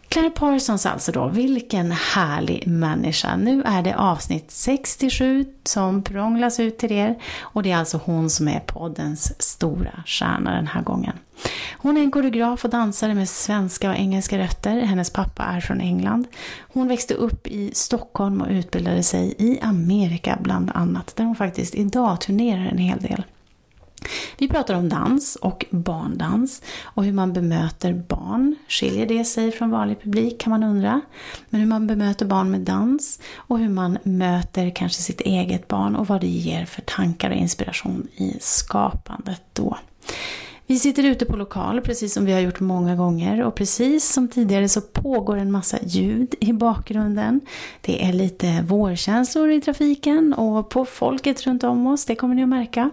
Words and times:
Claire 0.09 0.29
Parsons 0.29 0.85
alltså 0.85 1.11
då, 1.11 1.27
vilken 1.27 1.91
härlig 1.91 2.67
människa. 2.67 3.35
Nu 3.35 3.63
är 3.63 3.81
det 3.81 3.95
avsnitt 3.95 4.51
67 4.51 5.45
som 5.63 6.03
prånglas 6.03 6.59
ut 6.59 6.77
till 6.77 6.91
er 6.91 7.15
och 7.39 7.63
det 7.63 7.71
är 7.71 7.77
alltså 7.77 7.99
hon 8.03 8.29
som 8.29 8.47
är 8.47 8.59
poddens 8.59 9.41
stora 9.41 10.03
stjärna 10.05 10.55
den 10.55 10.67
här 10.67 10.81
gången. 10.81 11.13
Hon 11.77 11.97
är 11.97 12.01
en 12.01 12.11
koreograf 12.11 12.65
och 12.65 12.71
dansare 12.71 13.13
med 13.13 13.29
svenska 13.29 13.89
och 13.89 13.95
engelska 13.95 14.37
rötter. 14.37 14.81
Hennes 14.81 15.09
pappa 15.09 15.43
är 15.43 15.61
från 15.61 15.81
England. 15.81 16.27
Hon 16.59 16.87
växte 16.87 17.13
upp 17.13 17.47
i 17.47 17.71
Stockholm 17.73 18.41
och 18.41 18.49
utbildade 18.49 19.03
sig 19.03 19.35
i 19.37 19.59
Amerika 19.61 20.37
bland 20.41 20.71
annat, 20.73 21.15
där 21.15 21.23
hon 21.23 21.35
faktiskt 21.35 21.75
idag 21.75 22.21
turnerar 22.21 22.65
en 22.65 22.77
hel 22.77 22.99
del. 23.01 23.23
Vi 24.37 24.47
pratar 24.47 24.73
om 24.73 24.89
dans 24.89 25.35
och 25.35 25.65
barndans 25.69 26.61
och 26.83 27.03
hur 27.03 27.13
man 27.13 27.33
bemöter 27.33 27.93
barn. 27.93 28.55
Skiljer 28.67 29.05
det 29.05 29.25
sig 29.25 29.51
från 29.51 29.71
vanlig 29.71 30.01
publik 30.01 30.41
kan 30.41 30.51
man 30.51 30.63
undra. 30.63 31.01
Men 31.49 31.61
hur 31.61 31.67
man 31.67 31.87
bemöter 31.87 32.25
barn 32.25 32.51
med 32.51 32.61
dans 32.61 33.19
och 33.35 33.59
hur 33.59 33.69
man 33.69 33.97
möter 34.03 34.69
kanske 34.69 35.01
sitt 35.01 35.21
eget 35.21 35.67
barn 35.67 35.95
och 35.95 36.07
vad 36.07 36.21
det 36.21 36.27
ger 36.27 36.65
för 36.65 36.81
tankar 36.81 37.29
och 37.29 37.35
inspiration 37.35 38.07
i 38.15 38.37
skapandet 38.39 39.41
då. 39.53 39.77
Vi 40.69 40.79
sitter 40.79 41.03
ute 41.03 41.25
på 41.25 41.35
lokal, 41.35 41.81
precis 41.81 42.13
som 42.13 42.25
vi 42.25 42.33
har 42.33 42.39
gjort 42.39 42.59
många 42.59 42.95
gånger 42.95 43.43
och 43.43 43.55
precis 43.55 44.13
som 44.13 44.27
tidigare 44.27 44.69
så 44.69 44.81
pågår 44.81 45.37
en 45.37 45.51
massa 45.51 45.77
ljud 45.83 46.35
i 46.39 46.53
bakgrunden. 46.53 47.41
Det 47.81 48.05
är 48.05 48.13
lite 48.13 48.61
vårkänslor 48.67 49.51
i 49.51 49.61
trafiken 49.61 50.33
och 50.33 50.69
på 50.69 50.85
folket 50.85 51.47
runt 51.47 51.63
om 51.63 51.87
oss, 51.87 52.05
det 52.05 52.15
kommer 52.15 52.35
ni 52.35 52.43
att 52.43 52.49
märka. 52.49 52.89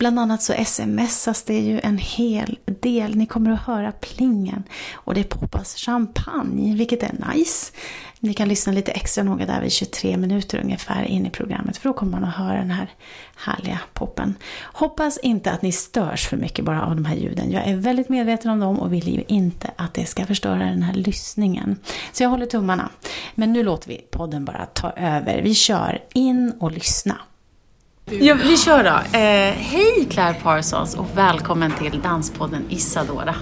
Bland 0.00 0.18
annat 0.18 0.42
så 0.42 0.52
smsas 0.64 1.42
det 1.42 1.58
ju 1.58 1.80
en 1.80 1.98
hel 1.98 2.58
del. 2.64 3.16
Ni 3.16 3.26
kommer 3.26 3.50
att 3.50 3.60
höra 3.60 3.92
plingen 3.92 4.62
och 4.92 5.14
det 5.14 5.24
poppas 5.24 5.76
champagne, 5.76 6.74
vilket 6.76 7.02
är 7.02 7.34
nice. 7.34 7.72
Ni 8.20 8.34
kan 8.34 8.48
lyssna 8.48 8.72
lite 8.72 8.92
extra 8.92 9.24
noga 9.24 9.46
där 9.46 9.60
vid 9.60 9.72
23 9.72 10.16
minuter 10.16 10.60
ungefär 10.62 11.04
in 11.04 11.26
i 11.26 11.30
programmet 11.30 11.76
för 11.76 11.88
då 11.88 11.92
kommer 11.92 12.12
man 12.12 12.24
att 12.24 12.34
höra 12.34 12.58
den 12.58 12.70
här 12.70 12.90
härliga 13.36 13.80
poppen. 13.92 14.34
Hoppas 14.62 15.18
inte 15.18 15.50
att 15.50 15.62
ni 15.62 15.72
störs 15.72 16.26
för 16.26 16.36
mycket 16.36 16.64
bara 16.64 16.82
av 16.82 16.96
de 16.96 17.04
här 17.04 17.16
ljuden. 17.16 17.50
Jag 17.50 17.66
är 17.66 17.76
väldigt 17.76 18.08
medveten 18.08 18.50
om 18.50 18.60
dem 18.60 18.78
och 18.80 18.92
vill 18.92 19.08
ju 19.08 19.22
inte 19.28 19.70
att 19.76 19.94
det 19.94 20.06
ska 20.06 20.26
förstöra 20.26 20.58
den 20.58 20.82
här 20.82 20.94
lyssningen. 20.94 21.76
Så 22.12 22.22
jag 22.22 22.30
håller 22.30 22.46
tummarna. 22.46 22.88
Men 23.34 23.52
nu 23.52 23.62
låter 23.62 23.88
vi 23.88 23.96
podden 24.10 24.44
bara 24.44 24.66
ta 24.66 24.90
över. 24.90 25.42
Vi 25.42 25.54
kör 25.54 26.02
in 26.14 26.52
och 26.60 26.72
lyssna. 26.72 27.16
Ja, 28.12 28.34
vi 28.34 28.56
kör 28.56 28.84
då. 28.84 29.18
Eh, 29.18 29.54
hej 29.54 30.06
Claire 30.10 30.34
Parsons 30.42 30.94
och 30.94 31.06
välkommen 31.14 31.72
till 31.78 32.00
Danspodden 32.02 32.64
Isadora. 32.68 33.34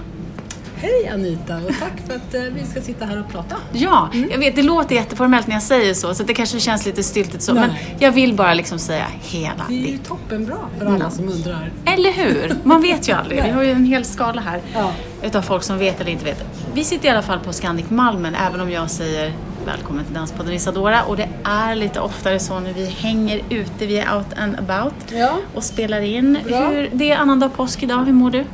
Hej 0.75 1.07
Anita 1.13 1.55
och 1.55 1.71
tack 1.79 2.07
för 2.07 2.15
att 2.15 2.33
eh, 2.33 2.41
vi 2.41 2.65
ska 2.65 2.81
sitta 2.81 3.05
här 3.05 3.19
och 3.19 3.31
prata. 3.31 3.55
Ja, 3.73 4.09
mm. 4.13 4.29
jag 4.31 4.37
vet 4.37 4.55
det 4.55 4.61
låter 4.61 4.95
jätteformellt 4.95 5.47
när 5.47 5.55
jag 5.55 5.63
säger 5.63 5.93
så 5.93 6.13
så 6.13 6.23
det 6.23 6.33
kanske 6.33 6.59
känns 6.59 6.85
lite 6.85 7.03
styltigt 7.03 7.43
så. 7.43 7.53
Nej. 7.53 7.67
Men 7.67 7.77
jag 7.99 8.11
vill 8.11 8.33
bara 8.33 8.53
liksom 8.53 8.79
säga 8.79 9.05
hela. 9.21 9.65
Det 9.69 9.73
är 9.73 9.91
ju 9.91 9.97
toppenbra 9.97 10.57
för 10.77 10.85
alla 10.85 10.95
mm. 10.95 11.11
som 11.11 11.29
undrar. 11.29 11.71
Eller 11.85 12.11
hur? 12.11 12.55
Man 12.63 12.81
vet 12.81 13.09
ju 13.09 13.13
aldrig. 13.13 13.43
vi 13.43 13.49
har 13.49 13.63
ju 13.63 13.71
en 13.71 13.85
hel 13.85 14.05
skala 14.05 14.41
här 14.41 14.61
ja. 14.73 14.91
utav 15.23 15.41
folk 15.41 15.63
som 15.63 15.77
vet 15.77 16.01
eller 16.01 16.11
inte 16.11 16.25
vet. 16.25 16.45
Vi 16.73 16.83
sitter 16.83 17.07
i 17.07 17.11
alla 17.11 17.21
fall 17.21 17.39
på 17.39 17.53
Scandic 17.53 17.89
Malmen 17.89 18.35
även 18.35 18.61
om 18.61 18.71
jag 18.71 18.91
säger 18.91 19.33
Välkommen 19.69 20.05
till 20.05 20.13
Danspodden 20.13 20.53
Isadora 20.53 21.03
och 21.03 21.17
det 21.17 21.29
är 21.43 21.75
lite 21.75 21.99
oftare 21.99 22.39
så 22.39 22.59
nu 22.59 22.73
vi 22.73 22.85
hänger 22.85 23.41
ute, 23.49 23.85
vi 23.85 23.99
är 23.99 24.17
out 24.17 24.25
and 24.37 24.59
about 24.59 24.93
ja. 25.11 25.37
och 25.55 25.63
spelar 25.63 26.01
in. 26.01 26.35
Hur, 26.35 26.89
det 26.93 27.11
är 27.11 27.17
annandag 27.17 27.49
påsk 27.49 27.83
idag, 27.83 28.05
hur 28.05 28.13
mår 28.13 28.31
du? 28.31 28.45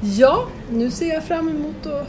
Ja, 0.00 0.46
nu 0.70 0.90
ser 0.90 1.14
jag 1.14 1.24
fram 1.24 1.48
emot 1.48 1.86
att 1.86 2.08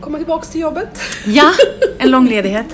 komma 0.00 0.18
tillbaka 0.18 0.44
till 0.44 0.60
jobbet. 0.60 1.00
Ja, 1.26 1.52
en 1.98 2.10
lång 2.10 2.28
ledighet. 2.28 2.66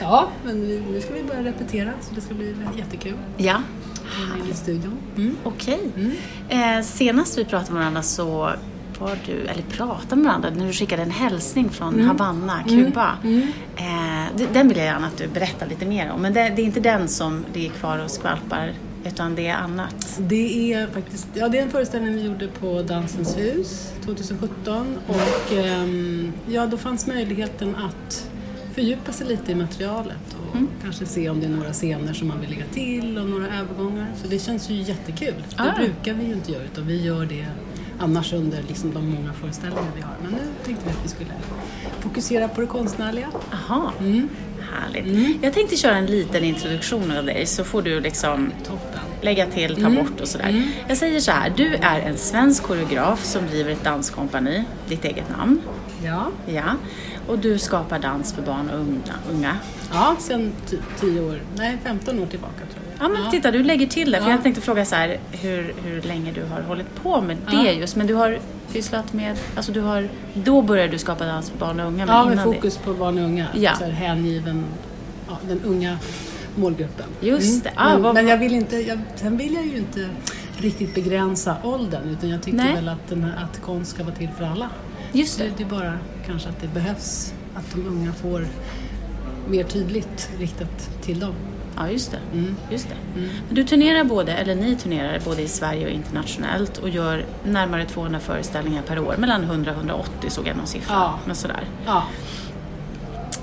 ja, 0.00 0.28
men 0.44 0.68
nu 0.92 1.00
ska 1.00 1.14
vi 1.14 1.22
börja 1.22 1.42
repetera 1.42 1.90
så 2.00 2.14
det 2.14 2.20
ska 2.20 2.34
bli 2.34 2.54
jättekul. 2.78 3.14
Ja. 3.36 3.62
I 4.50 4.54
studion. 4.54 4.98
Mm. 5.16 5.36
Okej. 5.44 5.78
Okay. 5.94 6.10
Mm. 6.48 6.78
Eh, 6.78 6.84
senast 6.84 7.38
vi 7.38 7.44
pratade 7.44 7.72
med 7.72 7.80
varandra 7.80 8.02
så 8.02 8.50
var 9.00 9.18
du, 9.26 9.32
eller 9.32 9.62
pratade 9.62 10.16
med 10.16 10.24
varandra, 10.24 10.50
när 10.50 10.66
du 10.66 10.72
skickade 10.72 11.02
en 11.02 11.10
hälsning 11.10 11.70
från 11.70 11.94
mm. 11.94 12.06
Havanna, 12.06 12.64
Kuba. 12.68 13.16
Mm. 13.24 13.42
Mm. 13.76 14.26
Eh, 14.36 14.48
den 14.52 14.68
vill 14.68 14.76
jag 14.76 14.86
gärna 14.86 15.06
att 15.06 15.18
du 15.18 15.28
berättar 15.28 15.66
lite 15.66 15.86
mer 15.86 16.10
om, 16.10 16.22
men 16.22 16.32
det, 16.32 16.52
det 16.56 16.62
är 16.62 16.66
inte 16.66 16.80
den 16.80 17.08
som 17.08 17.44
ligger 17.54 17.70
kvar 17.70 17.98
och 17.98 18.10
skvalpar 18.10 18.72
utan 19.04 19.34
det 19.34 19.46
är 19.46 19.54
annat? 19.54 20.18
Det 20.18 20.72
är 20.72 20.86
faktiskt 20.86 21.28
ja, 21.34 21.48
det 21.48 21.58
är 21.58 21.62
en 21.62 21.70
föreställning 21.70 22.14
vi 22.14 22.22
gjorde 22.22 22.48
på 22.48 22.82
Dansens 22.82 23.38
hus 23.38 23.92
2017 24.04 24.98
och 25.06 25.52
um, 25.82 26.32
ja, 26.48 26.66
då 26.66 26.76
fanns 26.76 27.06
möjligheten 27.06 27.76
att 27.76 28.30
fördjupa 28.74 29.12
sig 29.12 29.26
lite 29.26 29.52
i 29.52 29.54
materialet 29.54 30.36
och 30.40 30.56
mm. 30.56 30.68
kanske 30.82 31.06
se 31.06 31.30
om 31.30 31.40
det 31.40 31.46
är 31.46 31.50
några 31.50 31.72
scener 31.72 32.12
som 32.12 32.28
man 32.28 32.40
vill 32.40 32.50
lägga 32.50 32.64
till 32.72 33.18
och 33.18 33.28
några 33.28 33.46
övergångar. 33.46 34.06
Så 34.22 34.28
det 34.28 34.38
känns 34.38 34.70
ju 34.70 34.74
jättekul. 34.74 35.34
Ah. 35.56 35.64
Det 35.64 35.72
brukar 35.76 36.14
vi 36.14 36.24
ju 36.24 36.32
inte 36.32 36.52
göra 36.52 36.64
utan 36.64 36.86
vi 36.86 37.02
gör 37.02 37.26
det 37.26 37.46
annars 38.00 38.32
under 38.32 38.62
liksom 38.68 38.94
de 38.94 39.10
många 39.10 39.32
föreställningar 39.32 39.90
vi 39.96 40.02
har. 40.02 40.14
Men 40.22 40.30
nu 40.32 40.38
tänkte 40.64 40.84
vi 40.86 40.90
att 40.90 41.04
vi 41.04 41.08
skulle 41.08 41.30
fokusera 42.00 42.48
på 42.48 42.60
det 42.60 42.66
konstnärliga. 42.66 43.28
Aha. 43.52 43.92
Mm. 44.00 44.28
Härligt. 44.72 45.06
Mm. 45.06 45.38
Jag 45.42 45.52
tänkte 45.52 45.76
köra 45.76 45.96
en 45.96 46.06
liten 46.06 46.44
introduktion 46.44 47.10
av 47.10 47.24
dig 47.24 47.46
så 47.46 47.64
får 47.64 47.82
du 47.82 48.00
liksom 48.00 48.52
Toppen. 48.64 49.00
lägga 49.20 49.46
till, 49.46 49.74
ta 49.74 49.80
mm. 49.80 49.94
bort 49.94 50.20
och 50.20 50.28
sådär. 50.28 50.48
Mm. 50.48 50.68
Jag 50.88 50.96
säger 50.96 51.20
så 51.20 51.30
här, 51.30 51.52
du 51.56 51.74
är 51.74 52.00
en 52.00 52.16
svensk 52.16 52.62
koreograf 52.62 53.24
som 53.24 53.46
driver 53.46 53.70
ett 53.70 53.84
danskompani, 53.84 54.64
ditt 54.88 55.04
eget 55.04 55.30
namn. 55.38 55.60
Ja. 56.04 56.26
Ja. 56.46 56.74
Och 57.26 57.38
du 57.38 57.58
skapar 57.58 57.98
dans 57.98 58.32
för 58.32 58.42
barn 58.42 58.70
och 58.70 58.80
unga. 59.34 59.56
Ja, 59.92 60.16
sedan 60.18 60.52
10 61.00 61.20
år, 61.20 61.40
nej 61.56 61.78
15 61.84 62.18
år 62.18 62.26
tillbaka 62.26 62.58
tror 62.58 62.74
jag. 62.74 62.79
Ja, 63.00 63.08
men 63.08 63.22
ja. 63.22 63.30
titta, 63.30 63.50
du 63.50 63.62
lägger 63.62 63.86
till 63.86 64.10
det. 64.10 64.18
För 64.18 64.24
ja. 64.24 64.30
jag 64.30 64.42
tänkte 64.42 64.60
fråga 64.60 64.84
så 64.84 64.94
här, 64.94 65.18
hur, 65.30 65.74
hur 65.84 66.02
länge 66.02 66.32
du 66.32 66.44
har 66.44 66.60
hållit 66.60 67.02
på 67.02 67.20
med 67.20 67.36
det 67.50 67.72
just. 67.72 67.96
Men 67.96 68.06
du 68.06 68.14
har 68.14 68.38
pysslat 68.72 69.12
med, 69.12 69.36
alltså 69.56 69.72
du 69.72 69.80
har, 69.80 70.08
då 70.34 70.62
började 70.62 70.92
du 70.92 70.98
skapa 70.98 71.26
dans 71.26 71.50
för 71.50 71.58
barn 71.58 71.80
och 71.80 71.86
unga. 71.86 72.06
ja, 72.06 72.24
med 72.24 72.44
fokus 72.44 72.76
det. 72.76 72.84
på 72.84 72.94
barn 72.94 73.18
och 73.18 73.24
unga. 73.24 73.46
Ja. 73.54 73.74
Så 73.74 73.84
här, 73.84 73.90
hängiven, 73.90 74.64
ja, 75.28 75.38
den 75.48 75.60
unga 75.64 75.98
målgruppen. 76.54 77.06
Just 77.20 77.64
det. 77.64 77.70
Mm. 77.70 77.86
Ah, 77.86 77.92
men, 77.92 78.02
vad... 78.02 78.14
men, 78.14 78.28
jag 78.28 78.38
vill 78.38 78.54
inte, 78.54 78.76
jag, 78.76 78.98
sen 79.14 79.36
vill 79.36 79.54
jag 79.54 79.66
ju 79.66 79.76
inte 79.76 80.08
riktigt 80.58 80.94
begränsa 80.94 81.56
åldern. 81.64 82.08
Utan 82.08 82.30
jag 82.30 82.42
tycker 82.42 82.58
Nej. 82.58 82.74
väl 82.74 82.88
att, 82.88 83.08
den 83.08 83.24
här, 83.24 83.44
att 83.44 83.60
konst 83.62 83.90
ska 83.90 84.04
vara 84.04 84.14
till 84.14 84.28
för 84.38 84.44
alla. 84.44 84.70
Just 85.12 85.38
det. 85.38 85.44
det. 85.44 85.50
Det 85.56 85.62
är 85.62 85.68
bara 85.68 85.98
kanske 86.26 86.48
att 86.48 86.60
det 86.60 86.68
behövs 86.68 87.34
att 87.54 87.74
de 87.74 87.86
unga 87.86 88.12
får 88.12 88.46
mer 89.48 89.64
tydligt 89.64 90.30
riktat 90.38 90.90
till 91.02 91.20
dem. 91.20 91.34
Ja, 91.76 91.90
just 91.90 92.10
det. 92.10 92.18
Mm. 92.32 92.56
Just 92.70 92.88
det. 92.88 93.20
Mm. 93.20 93.30
Du 93.50 93.64
turnerar 93.64 94.04
både, 94.04 94.32
eller 94.32 94.54
ni 94.54 94.76
turnerar 94.76 95.20
både 95.24 95.42
i 95.42 95.48
Sverige 95.48 95.86
och 95.86 95.92
internationellt 95.92 96.78
och 96.78 96.88
gör 96.88 97.24
närmare 97.44 97.84
200 97.84 98.20
föreställningar 98.20 98.82
per 98.82 98.98
år. 98.98 99.14
Mellan 99.18 99.44
100 99.44 99.70
och 99.70 99.76
180 99.76 100.30
såg 100.30 100.46
jag 100.46 100.56
någon 100.56 100.66
siffra. 100.66 100.94
Ja. 100.94 101.18
Men 101.26 101.36
sådär. 101.36 101.64
Ja. 101.86 102.04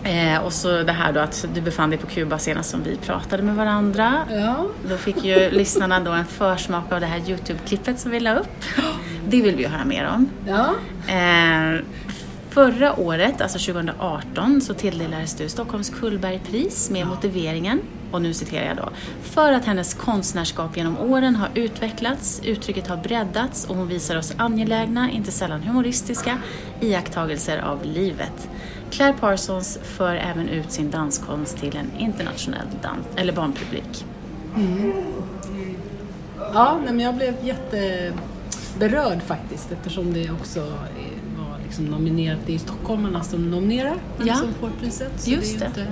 Eh, 0.04 0.40
och 0.44 0.54
så 0.54 0.84
det 0.84 0.92
här 0.92 1.14
då 1.14 1.20
att 1.20 1.46
du 1.54 1.62
befann 1.62 1.90
dig 1.90 2.00
på 2.00 2.08
Kuba 2.08 2.38
senast 2.38 2.70
som 2.70 2.84
vi 2.84 2.98
pratade 2.98 3.44
med 3.44 3.56
varandra. 3.56 4.26
Ja. 4.30 4.66
Då 4.90 4.98
fick 4.98 5.24
ju 5.26 5.50
lyssnarna 5.50 6.00
då 6.00 6.12
en 6.12 6.26
försmak 6.26 6.92
av 6.92 7.00
det 7.00 7.06
här 7.06 7.20
Youtube-klippet 7.20 8.00
som 8.00 8.12
vi 8.12 8.20
la 8.20 8.36
upp. 8.36 8.64
Det 9.30 9.42
vill 9.42 9.56
vi 9.56 9.64
ju 9.64 9.70
höra 9.70 9.86
mer 9.86 10.10
om. 10.16 10.30
Ja. 10.48 10.74
Eh, 11.14 11.82
Förra 12.58 13.00
året, 13.00 13.42
alltså 13.42 13.74
2018, 13.74 14.62
så 14.62 14.74
tilldelades 14.74 15.36
du 15.36 15.50
Stockholms 15.50 15.90
Cullbergpris 15.90 16.90
med 16.90 17.08
motiveringen, 17.08 17.82
och 18.12 18.22
nu 18.22 18.34
citerar 18.34 18.66
jag 18.66 18.78
då, 18.78 18.90
för 19.22 19.52
att 19.52 19.66
hennes 19.66 19.94
konstnärskap 19.94 20.78
genom 20.78 20.98
åren 20.98 21.36
har 21.36 21.50
utvecklats, 21.54 22.42
uttrycket 22.44 22.88
har 22.88 22.98
breddats 22.98 23.66
och 23.66 23.76
hon 23.76 23.88
visar 23.88 24.16
oss 24.18 24.34
angelägna, 24.38 25.12
inte 25.12 25.32
sällan 25.32 25.62
humoristiska, 25.64 26.38
iakttagelser 26.82 27.58
av 27.58 27.86
livet. 27.86 28.50
Claire 28.92 29.14
Parsons 29.20 29.80
för 29.84 30.16
även 30.16 30.50
ut 30.50 30.72
sin 30.72 30.92
danskonst 30.92 31.58
till 31.58 31.78
en 31.78 31.92
internationell 32.02 32.68
dans 32.82 33.06
eller 33.16 33.34
barnpublik. 33.34 34.06
Ja, 36.54 36.78
nej, 36.84 36.94
men 36.94 37.00
jag 37.00 37.16
blev 37.16 37.36
jätteberörd 37.46 39.22
faktiskt 39.22 39.72
eftersom 39.72 40.14
det 40.14 40.32
också 40.32 40.60
var 41.38 41.58
liksom 41.66 41.86
nominerat. 41.86 42.40
Det 42.46 42.56
är 42.56 42.60
stockholmarna 42.60 43.24
som 43.24 43.52
nominerar 43.52 43.96
Ja. 44.26 44.36
som 44.36 44.54
får 44.54 44.70
priset. 44.82 45.12
Så 45.22 45.30
Just 45.32 45.60
det 45.60 45.66
är 45.66 45.70
det. 45.76 45.82
inte 45.82 45.92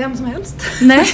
vem 0.00 0.16
som 0.16 0.26
helst. 0.26 0.56
Nej. 0.82 1.06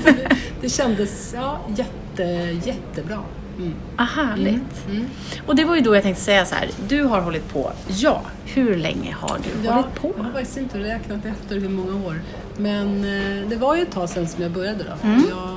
Det 0.60 0.68
kändes 0.68 1.34
ja, 1.36 1.60
jätte, 1.76 2.22
jättebra. 2.64 3.18
Mm. 3.58 3.74
Ah, 3.96 4.04
härligt. 4.04 4.86
Mm. 4.90 5.06
Och 5.46 5.56
det 5.56 5.64
var 5.64 5.74
ju 5.76 5.80
då 5.80 5.94
jag 5.94 6.02
tänkte 6.02 6.22
säga 6.22 6.44
så 6.46 6.54
här, 6.54 6.70
du 6.88 7.02
har 7.02 7.20
hållit 7.20 7.52
på, 7.52 7.72
ja, 7.88 8.22
hur 8.44 8.76
länge 8.76 9.16
har 9.20 9.38
du 9.38 9.66
Ja, 9.66 9.72
hållit 9.72 9.94
på? 9.94 10.12
Jag 10.16 10.24
har 10.24 10.32
faktiskt 10.32 10.56
inte 10.56 10.78
räknat 10.78 11.24
efter 11.24 11.60
hur 11.60 11.68
många 11.68 12.06
år. 12.06 12.20
Men 12.56 12.96
eh, 13.04 13.48
det 13.48 13.56
var 13.56 13.76
ju 13.76 13.82
ett 13.82 13.90
tag 13.92 14.08
sedan 14.08 14.28
som 14.28 14.42
jag 14.42 14.52
började 14.52 14.84
då. 14.84 15.08
Mm. 15.08 15.22
Jag, 15.30 15.48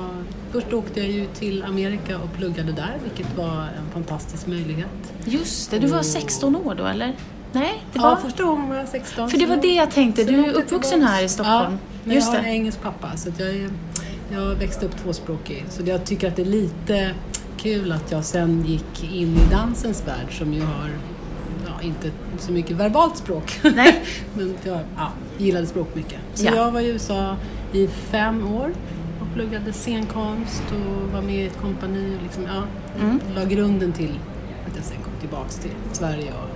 först 0.52 0.72
åkte 0.72 1.00
jag 1.00 1.10
ju 1.10 1.26
till 1.26 1.62
Amerika 1.64 2.18
och 2.18 2.32
pluggade 2.36 2.72
där, 2.72 2.96
vilket 3.04 3.36
var 3.36 3.60
en 3.60 3.92
fantastisk 3.92 4.46
möjlighet. 4.46 5.12
Just 5.24 5.70
det, 5.70 5.78
du 5.78 5.86
var 5.86 6.02
16 6.02 6.56
år 6.56 6.74
då 6.74 6.86
eller? 6.86 7.12
Nej, 7.52 7.84
det 7.92 7.98
var... 7.98 8.10
Ja, 8.10 8.16
första 8.16 8.42
gången 8.44 8.68
var 8.68 8.76
jag 8.76 8.88
16. 8.88 9.30
För 9.30 9.38
det 9.38 9.46
var 9.46 9.56
det 9.56 9.74
jag 9.74 9.90
tänkte, 9.90 10.24
du 10.24 10.44
är 10.44 10.52
uppvuxen 10.52 11.02
här 11.02 11.24
i 11.24 11.28
Stockholm. 11.28 11.72
Ja, 11.72 11.78
men 12.04 12.14
Just 12.14 12.26
jag 12.26 12.34
har 12.34 12.42
det. 12.42 12.48
en 12.48 12.54
engelsk 12.54 12.82
pappa 12.82 13.16
så 13.16 13.28
jag, 13.38 13.48
är, 13.48 13.70
jag 14.32 14.54
växte 14.54 14.86
upp 14.86 14.96
tvåspråkig. 15.02 15.64
Så 15.68 15.82
jag 15.84 16.04
tycker 16.04 16.28
att 16.28 16.36
det 16.36 16.42
är 16.42 16.46
lite 16.46 17.10
kul 17.56 17.92
att 17.92 18.10
jag 18.12 18.24
sen 18.24 18.64
gick 18.66 19.04
in 19.12 19.36
i 19.36 19.50
dansens 19.54 20.02
värld 20.06 20.38
som 20.38 20.52
ju 20.52 20.60
har 20.60 20.90
ja, 21.66 21.82
inte 21.82 22.10
så 22.38 22.52
mycket 22.52 22.76
verbalt 22.76 23.16
språk. 23.16 23.60
Nej. 23.62 24.02
Men 24.34 24.54
jag 24.64 24.78
ja, 24.96 25.08
gillade 25.38 25.66
språk 25.66 25.88
mycket. 25.94 26.18
Så 26.34 26.46
Ja. 26.46 26.54
jag 26.54 26.70
var 26.70 26.80
i 26.80 26.86
USA 26.88 27.36
i 27.72 27.86
fem 27.86 28.46
år 28.54 28.72
och 29.20 29.34
pluggade 29.34 29.72
scenkonst 29.72 30.62
och 30.72 31.12
var 31.12 31.22
med 31.22 31.34
i 31.34 31.46
ett 31.46 31.58
kompani 31.62 32.16
och 32.16 32.22
liksom, 32.22 32.42
ja, 32.46 32.62
Mm. 33.00 33.20
la 33.34 33.44
grunden 33.44 33.92
till 33.92 34.18
att 34.70 34.76
jag 34.76 34.84
sen 34.84 34.96
kom 35.04 35.12
tillbaks 35.20 35.56
till 35.56 35.70
Sverige 35.92 36.30
och 36.32 36.48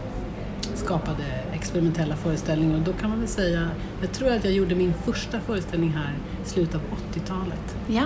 skapade 0.79 1.23
experimentella 1.55 2.17
föreställningar. 2.17 2.75
Och 2.77 2.83
då 2.83 2.93
kan 2.93 3.11
man 3.11 3.19
väl 3.19 3.29
säga, 3.29 3.69
jag 4.01 4.13
tror 4.13 4.33
att 4.33 4.45
jag 4.45 4.53
gjorde 4.53 4.75
min 4.75 4.95
första 5.05 5.41
föreställning 5.41 5.91
här 5.91 6.13
i 6.45 6.49
slutet 6.49 6.75
av 6.75 6.81
80-talet 7.15 7.77
Ja. 7.87 8.03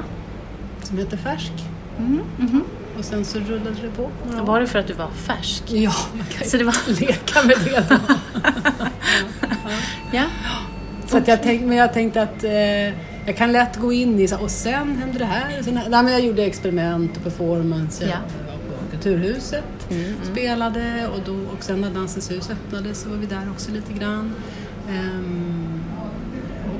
som 0.83 0.99
heter 0.99 1.17
Färsk. 1.17 1.53
Mm, 1.99 2.21
mhm. 2.39 2.65
Och 2.99 3.05
sen 3.05 3.25
så 3.25 3.39
rullade 3.39 3.77
det 3.83 3.91
på 3.97 4.11
några 4.27 4.43
år. 4.43 4.47
Var 4.47 4.61
det 4.61 4.67
för 4.67 4.79
att 4.79 4.87
du 4.87 4.95
var 4.95 5.11
färsk? 5.11 5.63
Ja, 5.67 5.93
man 6.15 6.27
kan 6.27 6.49
Så 6.49 6.57
det 6.57 6.65
var... 6.65 7.01
leka 7.01 7.43
med 7.43 7.57
det 7.65 7.85
då. 7.89 7.97
Ja. 10.13 10.25
Så 11.07 11.17
att 11.17 11.29
jag 11.29 11.43
tänkte, 11.43 11.67
men 11.67 11.77
jag 11.77 11.93
tänkte 11.93 12.23
att 12.23 12.45
eh, 12.45 12.53
jag 13.27 13.37
kan 13.37 13.53
lätt 13.53 13.77
gå 13.77 13.93
in 13.93 14.21
i 14.21 14.29
så, 14.29 14.37
och 14.39 14.51
sen 14.51 14.97
hände 14.97 15.19
det 15.19 15.25
här. 15.25 15.59
Och 15.59 15.65
sen, 15.65 15.75
nej, 15.75 16.03
men 16.03 16.13
jag 16.13 16.21
gjorde 16.21 16.45
experiment 16.45 17.17
och 17.17 17.23
performance. 17.25 18.05
Jag 18.05 18.11
Ja. 18.13 18.17
var 18.47 18.77
på 18.77 18.91
Kulturhuset, 18.91 19.65
Mm, 19.91 20.05
mm. 20.05 20.17
spelade 20.33 21.09
och, 21.09 21.21
då, 21.27 21.33
och 21.56 21.65
sen 21.65 21.81
när 21.81 21.91
Dansens 21.91 22.31
hus 22.31 22.50
öppnades 22.50 23.00
så 23.00 23.09
var 23.09 23.17
vi 23.17 23.27
där 23.27 23.50
också 23.50 23.71
lite 23.73 23.93
grann. 23.93 24.33
Ehm, 24.91 25.81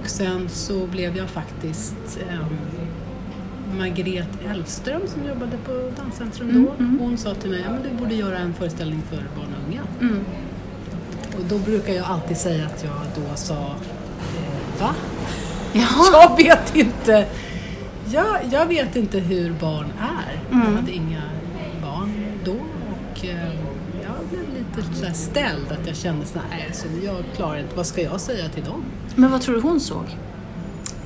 och 0.03 0.09
sen 0.11 0.49
så 0.49 0.87
blev 0.87 1.17
jag 1.17 1.29
faktiskt 1.31 2.19
um, 2.31 2.57
Margret 3.79 4.29
Elfström 4.51 5.01
som 5.07 5.29
jobbade 5.29 5.57
på 5.65 5.91
Danscentrum 6.03 6.51
Mm, 6.51 6.65
då. 6.65 6.73
mm. 6.85 6.99
Hon 7.01 7.19
sa 7.19 7.35
till 7.35 7.51
mig 7.51 7.65
att 7.65 7.83
du 7.85 7.97
borde 7.99 8.15
göra 8.15 8.39
en 8.39 8.55
föreställning 8.55 9.03
för 9.11 9.17
barn 9.17 9.47
och 9.55 9.69
unga. 9.69 9.83
Mm. 10.01 10.25
Och 11.39 11.45
då 11.49 11.59
brukar 11.59 11.93
jag 11.93 12.07
alltid 12.07 12.37
säga 12.37 12.67
att 12.67 12.85
jag 12.85 13.25
då 13.25 13.37
sa 13.37 13.55
eh, 13.55 14.81
Va? 14.81 14.95
Jaha. 15.73 15.87
Jag 16.13 16.37
vet 16.37 16.77
inte. 16.77 17.27
Jag, 18.13 18.27
jag 18.51 18.67
vet 18.67 18.97
inte 18.97 19.19
hur 19.19 19.53
barn 19.53 19.87
är. 20.01 20.41
Jag 20.51 20.61
Mm. 20.61 20.77
hade 20.77 20.93
inga 20.93 21.23
barn 21.83 22.13
då 22.45 22.53
och 22.53 23.25
eh, 23.25 23.53
jag 24.03 24.29
blev 24.31 24.43
lite 24.77 24.95
så 24.95 25.05
här 25.05 25.13
ställd 25.15 25.73
att 25.73 25.87
jag 25.87 25.97
kände 25.97 26.27
så 26.27 26.39
nej, 26.51 26.71
så 26.73 26.87
jag 27.05 27.17
klarar 27.37 27.59
inte, 27.59 27.77
vad 27.77 27.87
ska 27.87 28.03
jag 28.03 28.21
säga 28.21 28.49
till 28.49 28.65
dem? 28.65 28.85
Men 29.15 29.31
vad 29.31 29.41
tror 29.41 29.55
du 29.55 29.61
hon 29.61 29.81
såg? 29.81 30.05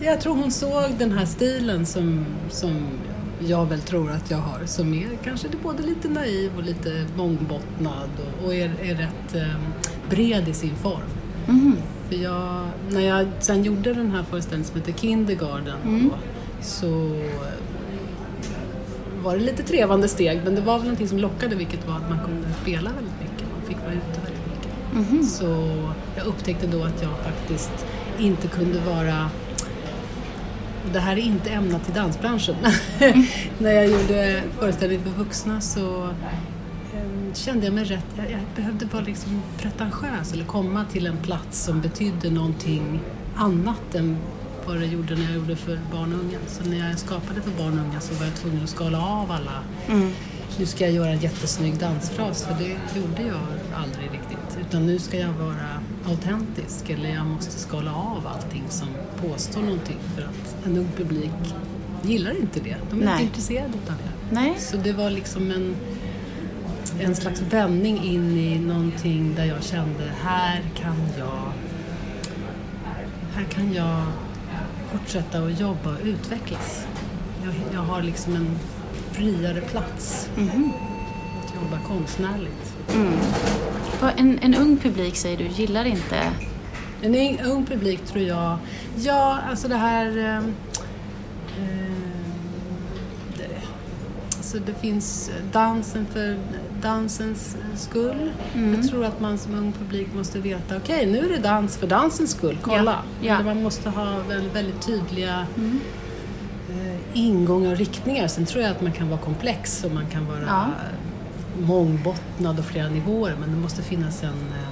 Jag 0.00 0.20
tror 0.20 0.34
hon 0.36 0.50
såg 0.52 0.84
den 0.98 1.12
här 1.12 1.26
stilen 1.26 1.86
som, 1.86 2.26
som 2.50 2.88
jag 3.46 3.66
väl 3.66 3.80
tror 3.80 4.10
att 4.10 4.30
jag 4.30 4.38
har, 4.38 4.66
som 4.66 4.94
är 4.94 5.08
kanske 5.24 5.48
både 5.62 5.82
lite 5.82 6.08
naiv 6.08 6.50
och 6.56 6.62
lite 6.62 7.06
mångbottnad 7.16 8.10
och, 8.18 8.46
och 8.46 8.54
är, 8.54 8.70
är 8.82 8.94
rätt 8.94 9.34
eh, 9.34 9.60
bred 10.10 10.48
i 10.48 10.54
sin 10.54 10.76
form. 10.76 11.08
Mhm. 11.46 11.76
För 12.08 12.16
jag, 12.16 12.66
när 12.90 13.00
jag 13.00 13.26
sen 13.38 13.64
gjorde 13.64 13.94
den 13.94 14.10
här 14.10 14.22
föreställningen 14.22 14.64
som 14.70 14.80
heter 14.80 14.92
Kindergarten 14.92 15.74
Mm. 15.84 16.08
då, 16.08 16.14
så 16.62 17.20
var 19.22 19.36
det 19.36 19.42
lite 19.44 19.62
trevande 19.62 20.08
steg 20.08 20.40
men 20.44 20.54
det 20.54 20.60
var 20.60 20.74
väl 20.74 20.82
någonting 20.82 21.08
som 21.08 21.18
lockade 21.18 21.56
vilket 21.56 21.88
var 21.88 21.96
att 21.96 22.10
man 22.10 22.18
kunde 22.24 22.48
spela 22.62 22.90
väldigt 22.90 23.20
mycket. 23.20 23.29
Fick 23.70 23.82
vara 23.82 23.92
ute 23.92 24.20
väldigt 24.24 24.46
mycket. 24.46 24.72
Mhm. 25.10 25.22
Så 25.22 25.46
jag 26.16 26.26
upptäckte 26.26 26.66
då 26.66 26.84
att 26.84 27.02
jag 27.02 27.18
faktiskt 27.24 27.86
inte 28.18 28.48
kunde 28.48 28.80
vara 28.80 29.30
det 30.92 31.00
här 31.00 31.12
är 31.12 31.20
inte 31.20 31.50
ämnat 31.50 31.84
till 31.84 31.94
dansbranschen. 31.94 32.56
När 33.58 33.70
jag 33.70 33.86
gjorde 33.86 34.42
föreställning 34.58 35.00
för 35.02 35.10
vuxna 35.10 35.60
så 35.60 36.04
eh, 36.94 37.34
kände 37.34 37.66
jag 37.66 37.74
mig 37.74 37.84
rätt, 37.84 38.06
jag, 38.16 38.30
jag 38.30 38.40
behövde 38.56 38.86
vara 38.86 39.04
liksom 39.04 39.42
pretentiös 39.58 40.32
eller 40.32 40.44
komma 40.44 40.84
till 40.92 41.06
en 41.06 41.16
plats 41.16 41.64
som 41.64 41.80
betydde 41.80 42.30
någonting 42.30 43.00
annat 43.36 43.94
än 43.94 44.16
vad 44.66 44.76
det 44.76 44.86
gjorde 44.86 45.14
när 45.14 45.24
jag 45.24 45.34
gjorde 45.34 45.56
för 45.56 45.80
barn 45.92 46.12
och 46.12 46.20
unga. 46.20 46.38
Så 46.46 46.70
när 46.70 46.88
jag 46.88 46.98
skapade 46.98 47.40
för 47.40 47.62
barn 47.62 47.78
och 47.78 47.86
unga 47.86 48.00
så 48.00 48.14
var 48.14 48.24
jag 48.26 48.34
tvungen 48.34 48.64
att 48.64 48.70
skala 48.70 49.02
av 49.02 49.30
alla 49.30 49.62
Mm. 49.88 50.12
Nu 50.60 50.66
ska 50.66 50.84
jag 50.84 50.94
göra 50.94 51.08
en 51.08 51.18
jättesnygg 51.18 51.78
dansfras 51.78 52.44
för 52.44 52.54
det 52.54 52.98
gjorde 53.00 53.22
jag 53.22 53.40
aldrig 53.74 54.04
riktigt. 54.04 54.58
Utan 54.60 54.86
nu 54.86 54.98
ska 54.98 55.18
jag 55.18 55.32
vara 55.32 55.68
autentisk 56.08 56.90
eller 56.90 57.10
jag 57.10 57.26
måste 57.26 57.60
skala 57.60 57.94
av 57.94 58.26
allting 58.26 58.64
som 58.68 58.88
påstår 59.16 59.60
någonting 59.60 59.96
för 60.14 60.22
att 60.22 60.66
en 60.66 60.76
ung 60.76 60.88
publik 60.96 61.54
gillar 62.02 62.40
inte 62.40 62.60
det. 62.60 62.76
De 62.90 63.00
är 63.00 63.04
Nej. 63.04 63.12
inte 63.12 63.24
intresserade 63.24 63.68
av 63.68 63.94
det. 63.96 64.34
Nej. 64.34 64.56
Så 64.58 64.76
det 64.76 64.92
var 64.92 65.10
liksom 65.10 65.50
en, 65.50 65.76
en 67.00 67.16
slags 67.16 67.40
vändning 67.40 68.04
in 68.04 68.38
i 68.38 68.58
någonting 68.58 69.34
där 69.34 69.44
jag 69.44 69.62
kände 69.62 70.12
här 70.22 70.62
kan 70.76 70.96
jag 71.18 71.52
här 73.34 73.44
kan 73.44 73.74
jag 73.74 74.02
fortsätta 74.92 75.38
att 75.38 75.60
jobba 75.60 75.90
och 75.90 76.04
utvecklas. 76.04 76.86
Jag, 77.44 77.54
jag 77.74 77.80
har 77.80 78.02
liksom 78.02 78.34
en 78.34 78.58
friare 79.12 79.60
plats 79.60 80.28
Mhm. 80.36 80.72
att 81.44 81.54
jobba 81.54 81.78
konstnärligt. 81.88 82.74
Mm. 82.94 83.12
En, 84.16 84.38
en 84.42 84.54
ung 84.54 84.76
publik 84.76 85.16
säger 85.16 85.36
du 85.36 85.44
gillar 85.46 85.84
inte... 85.84 86.30
En 87.02 87.14
ung, 87.14 87.38
ung 87.44 87.66
publik 87.66 88.06
tror 88.06 88.24
jag, 88.24 88.58
ja 88.96 89.38
alltså 89.50 89.68
det 89.68 89.76
här 89.76 90.18
eh, 90.18 90.42
det, 93.36 93.48
alltså 94.36 94.58
det 94.58 94.74
finns 94.80 95.30
dansen 95.52 96.06
för 96.12 96.38
dansens 96.82 97.56
skull. 97.76 98.30
Mm. 98.54 98.74
Jag 98.74 98.88
tror 98.88 99.04
att 99.04 99.20
man 99.20 99.38
som 99.38 99.54
ung 99.54 99.72
publik 99.72 100.08
måste 100.16 100.38
veta, 100.38 100.76
okej 100.76 101.06
nu 101.06 101.18
är 101.18 101.28
det 101.28 101.38
dans 101.48 101.76
för 101.76 101.86
dansens 101.86 102.30
skull, 102.30 102.58
kolla. 102.62 102.98
Ja, 103.20 103.28
ja. 103.28 103.42
Man 103.42 103.62
måste 103.62 103.90
ha 103.90 104.18
väldigt, 104.28 104.54
väldigt 104.56 104.86
tydliga 104.86 105.46
Mm. 105.56 105.80
Ingångar 107.14 107.70
och 107.72 107.76
riktningar. 107.78 108.28
Sen 108.28 108.46
tror 108.46 108.62
jag 108.62 108.70
att 108.70 108.80
man 108.82 108.92
kan 108.92 109.08
vara 109.08 109.20
komplex 109.20 109.84
och 109.84 109.90
man 109.92 110.06
kan 110.06 110.26
vara 110.26 110.40
Ja. 110.46 110.66
mångbottnad 111.66 112.58
och 112.58 112.64
flera 112.64 112.88
nivåer 112.88 113.36
men 113.40 113.50
det 113.50 113.56
måste 113.56 113.82
finnas 113.82 114.22
en 114.22 114.28
eh, 114.28 114.68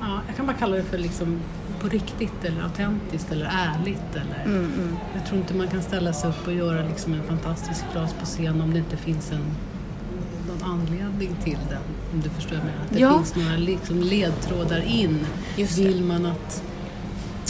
Ja, 0.00 0.20
jag 0.26 0.36
kan 0.36 0.46
bara 0.46 0.56
kalla 0.56 0.76
det 0.76 0.82
för 0.82 0.98
liksom 0.98 1.40
på 1.80 1.88
riktigt 1.88 2.44
eller 2.44 2.62
autentiskt 2.62 3.32
eller 3.32 3.46
ärligt. 3.52 4.14
Eller, 4.14 4.44
Mm, 4.44 4.64
mm. 4.64 4.96
Jag 5.14 5.26
tror 5.26 5.40
inte 5.40 5.54
man 5.54 5.68
kan 5.68 5.82
ställa 5.82 6.12
sig 6.12 6.30
upp 6.30 6.46
och 6.46 6.52
göra 6.52 6.86
liksom 6.88 7.14
en 7.14 7.22
fantastisk 7.22 7.84
fras 7.92 8.12
på 8.20 8.26
scen 8.26 8.60
om 8.60 8.72
det 8.72 8.78
inte 8.78 8.96
finns 8.96 9.32
en, 9.32 9.44
någon 10.48 10.70
anledning 10.72 11.36
till 11.44 11.58
den. 11.70 11.80
Om 12.14 12.20
du 12.20 12.28
förstår 12.30 12.50
vad 12.56 12.58
jag 12.58 12.64
menar. 12.64 12.84
Att 12.84 12.90
det 12.92 12.98
Ja. 13.00 13.16
finns 13.18 13.36
några 13.36 13.56
liksom 13.56 14.00
ledtrådar 14.00 14.80
in. 14.80 15.26
Vill 15.76 16.04
man 16.04 16.26
att... 16.26 16.62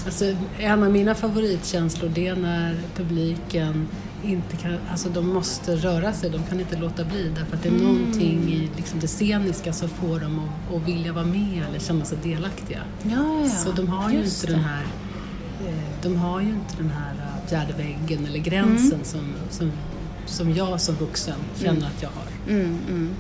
Alltså, 0.05 0.25
en 0.59 0.83
av 0.83 0.91
mina 0.91 1.15
favoritkänslor 1.15 2.11
det 2.15 2.27
är 2.27 2.37
när 2.37 2.77
publiken 2.97 3.89
inte 4.25 4.57
kan, 4.57 4.77
alltså 4.91 5.09
de 5.09 5.29
måste 5.29 5.77
röra 5.77 6.13
sig, 6.13 6.31
de 6.31 6.43
kan 6.43 6.61
inte 6.61 6.77
låta 6.77 7.05
bli 7.05 7.33
därför 7.37 7.57
att 7.57 7.63
det 7.63 7.69
är 7.69 7.73
mm. 7.73 7.85
någonting 7.85 8.53
i 8.53 8.71
liksom 8.77 9.01
det 9.01 9.07
sceniska 9.07 9.73
som 9.73 9.89
får 9.89 10.21
dem 10.21 10.39
att, 10.39 10.77
att 10.77 10.89
vilja 10.89 11.13
vara 11.13 11.25
med 11.25 11.63
eller 11.69 11.79
känna 11.79 12.05
sig 12.05 12.19
delaktiga. 12.23 12.81
Ja, 13.03 13.41
ja. 13.43 13.49
Så 13.49 13.73
de 13.73 13.89
har 13.89 14.11
ju 14.11 14.25
inte 14.25 14.47
den 14.47 14.61
här 14.61 14.83
eh, 15.67 16.03
de 16.03 16.17
har 16.17 16.41
ju 16.41 16.49
inte 16.49 16.77
den 16.77 16.91
här 16.91 17.13
eh, 17.13 17.49
fjärde 17.49 17.73
väggen 17.73 18.27
eller 18.27 18.39
gränsen 18.39 18.93
mm. 18.93 19.05
som, 19.05 19.35
som, 19.51 19.73
som 20.27 20.55
jag 20.55 20.81
som 20.81 20.95
vuxen 20.95 21.39
känner 21.57 21.73
mm. 21.73 21.85
att 21.97 22.03
jag 22.03 22.09
har. 22.09 22.55
Mm, 22.55 22.79
mm. 22.89 23.11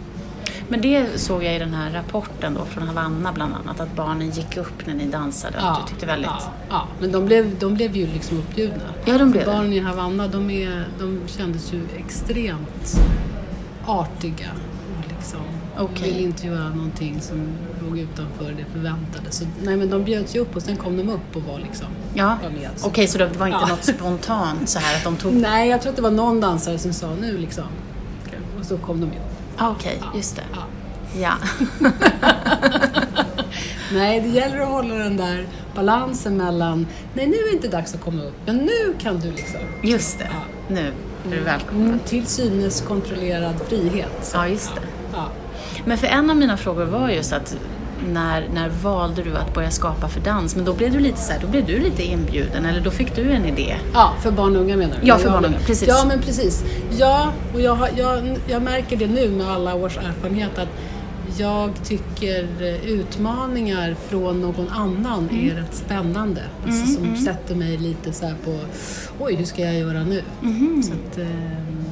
Men 0.75 0.81
det 0.81 1.21
såg 1.21 1.45
jag 1.45 1.57
i 1.57 1.59
den 1.59 1.75
här 1.75 1.90
rapporten 1.90 2.54
då 2.54 2.64
från 2.64 2.88
Havanna 2.88 3.33
bland 3.33 3.54
annat, 3.54 3.81
att 3.81 3.97
barnen 3.97 4.31
gick 4.31 4.57
upp 4.57 4.87
när 4.87 4.95
ni 4.95 5.07
dansade. 5.07 5.59
Ja, 5.61 5.81
du 5.81 5.90
tyckte 5.90 6.07
väldigt... 6.07 6.31
Ja, 6.31 6.52
ja, 6.69 6.87
men 7.00 7.12
de 7.12 7.26
blev, 7.26 7.59
de 7.59 7.75
blev 7.75 7.97
ju 7.97 8.07
liksom 8.07 8.38
uppbjudna. 8.38 8.83
Ja, 9.04 9.19
de 9.19 9.31
blev 9.31 9.47
Barnen 9.47 9.73
i 9.73 9.78
Havanna, 9.78 10.28
de, 10.28 10.50
är, 10.50 10.88
de 10.99 11.21
kändes 11.26 11.73
ju 11.73 11.83
extremt 11.97 13.00
artiga. 13.87 14.50
Liksom. 15.09 15.40
Okay. 15.78 16.12
Ville 16.12 16.23
inte 16.23 16.47
göra 16.47 16.69
någonting 16.69 17.21
som 17.21 17.49
låg 17.83 17.99
utanför 17.99 18.45
det 18.45 18.64
förväntade. 18.73 19.31
Så, 19.31 19.45
nej, 19.62 19.76
men 19.76 19.90
de 19.90 20.04
bjöds 20.04 20.37
ju 20.37 20.40
upp 20.40 20.57
och 20.57 20.62
sen 20.62 20.76
kom 20.76 20.97
de 20.97 21.09
upp 21.09 21.37
och 21.37 21.43
var 21.43 21.59
liksom 21.59 21.87
ja. 22.14 22.38
Okej, 22.45 22.71
okay, 22.85 23.07
så 23.07 23.19
det 23.19 23.26
var 23.38 23.47
inte 23.47 23.59
ja. 23.62 23.69
något 23.69 23.85
spontant 23.85 24.69
så 24.69 24.78
här 24.78 24.97
att 24.97 25.04
de 25.04 25.16
tog... 25.16 25.33
Nej, 25.35 25.69
jag 25.69 25.83
tror 25.83 25.90
att 25.90 25.97
det 25.97 26.02
var 26.02 26.11
någon 26.11 26.40
dansare 26.40 26.78
som 26.78 26.93
sa 26.93 27.14
nu 27.21 27.38
liksom. 27.38 27.64
Och 28.59 28.66
så 28.66 28.78
kom 28.78 29.00
de 29.00 29.07
upp. 29.07 29.34
Ah, 29.56 29.70
Okej, 29.70 29.96
okay, 29.99 30.16
just 30.16 30.37
det. 30.37 30.42
Ja. 31.20 31.32
Nej, 33.92 34.20
det 34.20 34.28
gäller 34.28 34.61
att 34.61 34.68
hålla 34.68 34.94
den 34.94 35.16
där 35.16 35.46
balansen 35.75 36.37
mellan, 36.37 36.87
nej 37.14 37.26
nu 37.26 37.32
är 37.37 37.50
det 37.50 37.56
inte 37.56 37.68
dags 37.68 37.94
att 37.94 38.00
komma 38.00 38.23
upp, 38.23 38.34
men 38.46 38.56
nu 38.56 38.94
kan 38.99 39.20
du 39.20 39.30
liksom. 39.30 39.61
Just 39.82 40.18
det, 40.18 40.28
ja. 40.32 40.40
nu 40.68 40.92
är 41.26 41.37
du 41.37 41.40
välkommen. 41.40 41.87
Mm, 41.87 41.99
till 41.99 42.26
synes 42.26 42.80
kontrollerad 42.80 43.54
frihet. 43.68 44.12
Så. 44.23 44.37
Ja, 44.37 44.49
just 44.49 44.75
det. 44.75 44.80
Ja. 45.12 45.28
Men 45.84 45.99
för 45.99 46.06
en 46.06 46.30
av 46.30 46.37
mina 46.37 46.56
frågor 46.56 46.84
var 46.84 47.08
just 47.08 47.32
att 47.32 47.56
när, 48.09 48.49
när 48.55 48.69
valde 48.69 49.23
du 49.23 49.37
att 49.37 49.55
börja 49.55 49.71
skapa 49.71 50.09
för 50.09 50.21
dans? 50.21 50.57
Men 50.57 50.65
då 50.65 50.75
blev 50.75 50.93
du 50.93 51.01
lite 51.01 51.19
så 51.19 51.33
här, 51.33 51.41
då 51.41 51.47
blev 51.47 51.67
du 51.67 51.79
lite 51.79 52.03
inbjuden 52.03 52.65
eller 52.65 52.81
då 52.81 52.91
fick 52.91 53.17
du 53.17 53.31
en 53.31 53.45
idé? 53.45 53.77
Ja, 53.95 54.15
för 54.23 54.31
barn 54.31 54.57
och 54.57 54.63
unga 54.63 54.77
menar 54.77 54.97
du? 55.01 55.07
Ja, 55.07 55.19
för 55.19 55.31
barn 55.31 55.45
och 55.45 55.51
unga, 55.51 55.59
precis. 55.59 55.89
Ja, 55.89 56.05
men 56.09 56.21
precis. 56.21 56.65
Ja, 56.99 57.33
och 57.55 57.61
jag, 57.61 57.75
har, 57.75 57.91
jag, 57.97 58.39
jag 58.49 58.63
märker 58.63 58.97
det 58.97 59.07
nu 59.07 59.29
med 59.29 59.49
alla 59.49 59.75
års 59.75 59.97
erfarenhet 59.97 60.59
att 60.59 60.69
jag 61.39 61.71
tycker 61.85 62.63
utmaningar 62.87 63.97
från 64.09 64.41
någon 64.41 64.69
annan 64.69 65.29
mm. 65.29 65.51
är 65.51 65.55
rätt 65.55 65.75
spännande. 65.75 66.43
Alltså, 66.65 66.83
mm, 66.83 66.95
som 66.95 67.05
mm. 67.05 67.17
sätter 67.17 67.55
mig 67.55 67.77
lite 67.77 68.13
så 68.13 68.31
på, 68.45 68.59
oj, 69.19 69.35
hur 69.35 69.45
ska 69.45 69.63
jag 69.63 69.75
göra 69.75 70.05
nu? 70.05 70.23
Mm. 70.43 70.83
Så 70.83 70.93
att, 70.93 71.19
eh, 71.19 71.27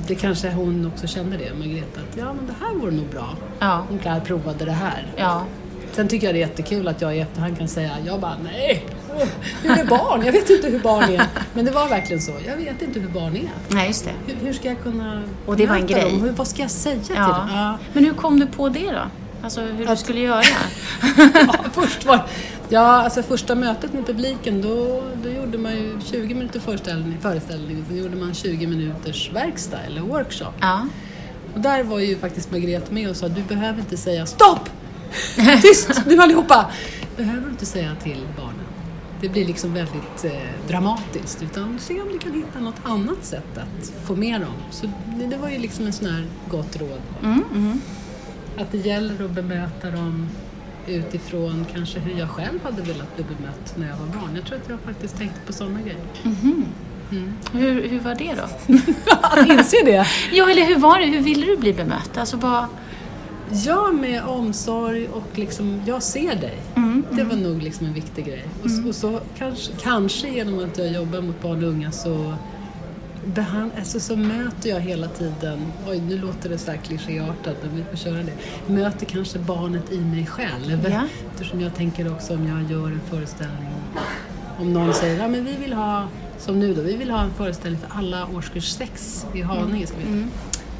det 0.08 0.14
kanske 0.14 0.50
hon 0.50 0.86
också 0.86 1.06
känner 1.06 1.38
det, 1.38 1.54
Margareta, 1.58 2.00
att 2.00 2.16
ja, 2.16 2.32
men 2.32 2.46
det 2.46 2.54
här 2.60 2.74
vore 2.74 2.90
nog 2.90 3.06
bra. 3.06 3.28
Ja. 3.58 3.84
Hon 3.88 3.98
klart 3.98 4.24
provade 4.24 4.64
det 4.64 4.72
här. 4.72 5.06
Ja. 5.16 5.44
Sen 5.92 6.08
tycker 6.08 6.26
jag 6.26 6.34
det 6.34 6.38
är 6.38 6.48
jättekul 6.48 6.88
att 6.88 7.00
jag 7.00 7.16
i 7.16 7.20
efterhand 7.20 7.58
kan 7.58 7.68
säga, 7.68 7.90
jag 8.06 8.20
bara 8.20 8.36
nej, 8.44 8.86
hur 9.62 9.70
är 9.70 9.84
barn? 9.84 10.22
Jag 10.24 10.32
vet 10.32 10.50
inte 10.50 10.68
hur 10.68 10.78
barn 10.78 11.02
är. 11.02 11.26
Men 11.54 11.64
det 11.64 11.70
var 11.70 11.88
verkligen 11.88 12.22
så, 12.22 12.32
jag 12.46 12.56
vet 12.56 12.82
inte 12.82 13.00
hur 13.00 13.08
barn 13.08 13.36
är. 13.36 13.50
Nej, 13.68 13.86
just 13.86 14.04
det. 14.04 14.12
Hur, 14.26 14.46
hur 14.46 14.52
ska 14.52 14.68
jag 14.68 14.82
kunna 14.82 15.22
Och 15.46 15.56
det 15.56 15.66
var 15.66 15.76
en 15.76 15.86
grej. 15.86 16.10
Dem? 16.10 16.34
Vad 16.36 16.48
ska 16.48 16.62
jag 16.62 16.70
säga 16.70 16.96
ja. 16.96 17.04
till 17.04 17.14
dem? 17.14 17.48
Ja. 17.52 17.78
Men 17.92 18.04
hur 18.04 18.12
kom 18.12 18.40
du 18.40 18.46
på 18.46 18.68
det 18.68 18.90
då? 18.90 19.02
Alltså 19.42 19.60
hur 19.60 19.84
att, 19.84 19.90
du 19.90 19.96
skulle 19.96 20.20
göra? 20.20 20.42
ja, 21.34 21.54
först 21.72 22.06
var, 22.06 22.26
ja, 22.68 22.80
alltså 22.80 23.22
första 23.22 23.54
mötet 23.54 23.92
med 23.92 24.06
publiken 24.06 24.62
då, 24.62 25.02
då 25.22 25.28
gjorde 25.28 25.58
man 25.58 25.72
ju 25.72 26.00
20 26.04 26.34
minuter 26.34 26.60
föreställning, 26.60 27.18
föreställning 27.20 27.84
sen 27.88 27.96
gjorde 27.96 28.16
man 28.16 28.34
20 28.34 28.66
minuters 28.66 29.30
verkstad 29.32 29.78
eller 29.86 30.00
workshop. 30.00 30.52
Ja. 30.60 30.88
Och 31.54 31.60
där 31.60 31.82
var 31.82 31.98
ju 31.98 32.18
faktiskt 32.18 32.50
Margrethe 32.50 32.94
med 32.94 33.10
och 33.10 33.16
sa 33.16 33.28
du 33.28 33.42
behöver 33.42 33.78
inte 33.78 33.96
säga 33.96 34.26
stopp! 34.26 34.68
Tyst 35.62 36.02
nu 36.06 36.18
allihopa! 36.18 36.70
behöver 37.16 37.40
du 37.40 37.50
inte 37.50 37.66
säga 37.66 37.96
till 38.02 38.26
barnen. 38.36 38.66
Det 39.20 39.28
blir 39.28 39.46
liksom 39.46 39.74
väldigt 39.74 40.24
eh, 40.24 40.68
dramatiskt 40.68 41.42
utan 41.42 41.78
se 41.78 42.00
om 42.00 42.08
du 42.08 42.18
kan 42.18 42.32
hitta 42.32 42.60
något 42.60 42.80
annat 42.82 43.24
sätt 43.24 43.58
att 43.58 43.92
få 44.06 44.16
med 44.16 44.40
dem. 44.40 44.54
Så 44.70 44.86
det, 45.06 45.26
det 45.26 45.36
var 45.36 45.48
ju 45.48 45.58
liksom 45.58 45.86
en 45.86 45.92
sån 45.92 46.06
här 46.06 46.24
gott 46.50 46.76
råd. 46.76 47.00
Mm, 47.22 47.44
mm. 47.54 47.80
Att 48.58 48.72
det 48.72 48.78
gäller 48.78 49.24
att 49.24 49.30
bemöta 49.30 49.90
dem 49.90 50.28
utifrån 50.86 51.66
kanske 51.72 51.98
hur 51.98 52.18
jag 52.18 52.30
själv 52.30 52.64
hade 52.64 52.82
velat 52.82 53.16
bli 53.16 53.24
bemött 53.24 53.74
när 53.76 53.88
jag 53.88 53.96
var 53.96 54.06
barn. 54.06 54.36
Jag 54.36 54.44
tror 54.44 54.58
att 54.58 54.68
jag 54.68 54.80
faktiskt 54.80 55.18
tänkte 55.18 55.40
på 55.46 55.52
sådana 55.52 55.80
grejer. 55.80 56.00
Mm. 56.24 56.64
Mm. 57.10 57.32
Hur, 57.52 57.88
hur 57.88 58.00
var 58.00 58.14
det 58.14 58.34
då? 58.34 58.74
att 59.20 59.48
inse 59.48 59.76
det? 59.84 60.06
ja, 60.32 60.50
eller 60.50 60.66
hur 60.66 60.76
var 60.76 60.98
det? 60.98 61.04
Hur 61.04 61.20
ville 61.20 61.46
du 61.46 61.56
bli 61.56 61.72
bemött? 61.72 62.18
Alltså 62.18 62.36
bara... 62.36 62.68
Ja, 63.52 63.92
med 63.92 64.24
omsorg 64.24 65.08
och 65.08 65.38
liksom, 65.38 65.82
jag 65.86 66.02
ser 66.02 66.36
dig. 66.36 66.58
Mm, 66.76 67.04
det 67.10 67.24
var 67.24 67.36
nog 67.36 67.62
liksom 67.62 67.86
en 67.86 67.94
viktig 67.94 68.26
grej. 68.26 68.44
Och, 68.62 68.70
mm. 68.70 68.88
och, 68.88 68.94
så 68.94 69.20
kanske, 69.38 69.72
kanske 69.82 70.28
genom 70.28 70.64
att 70.64 70.78
jag 70.78 70.92
jobbar 70.92 71.20
mot 71.20 71.42
barn 71.42 71.64
och 71.64 71.70
unga 71.70 71.92
så, 71.92 72.34
behand, 73.24 73.70
alltså, 73.78 74.00
så 74.00 74.16
möter 74.16 74.70
jag 74.70 74.80
hela 74.80 75.08
tiden, 75.08 75.58
oj 75.88 76.00
nu 76.00 76.18
låter 76.18 76.48
det 76.48 76.58
så 76.58 76.70
här 76.70 76.78
klichéartat 76.78 77.56
men 77.62 77.76
vi 77.76 77.84
får 77.84 77.96
köra 77.96 78.22
det, 78.22 78.32
möter 78.66 79.06
kanske 79.06 79.38
barnet 79.38 79.92
i 79.92 80.00
mig 80.00 80.26
själv. 80.26 80.88
Ja. 80.90 81.02
Eftersom 81.32 81.60
jag 81.60 81.74
tänker 81.74 82.12
också 82.12 82.34
om 82.34 82.46
jag 82.46 82.70
gör 82.70 82.86
en 82.86 83.00
föreställning, 83.10 83.68
om 84.58 84.72
någon 84.72 84.94
säger 84.94 85.18
ja 85.18 85.28
men 85.28 85.44
vi 85.44 85.56
vill 85.56 85.72
ha, 85.72 86.08
som 86.38 86.58
nu 86.58 86.74
då, 86.74 86.82
vi 86.82 86.96
vill 86.96 87.10
ha 87.10 87.22
en 87.22 87.34
föreställning 87.34 87.80
för 87.80 87.98
alla 87.98 88.26
årskurs 88.26 88.68
sex 88.68 89.26
i 89.34 89.42
Haninge. 89.42 89.86
Ska 89.86 89.96
vi 89.96 90.04
mm. 90.04 90.30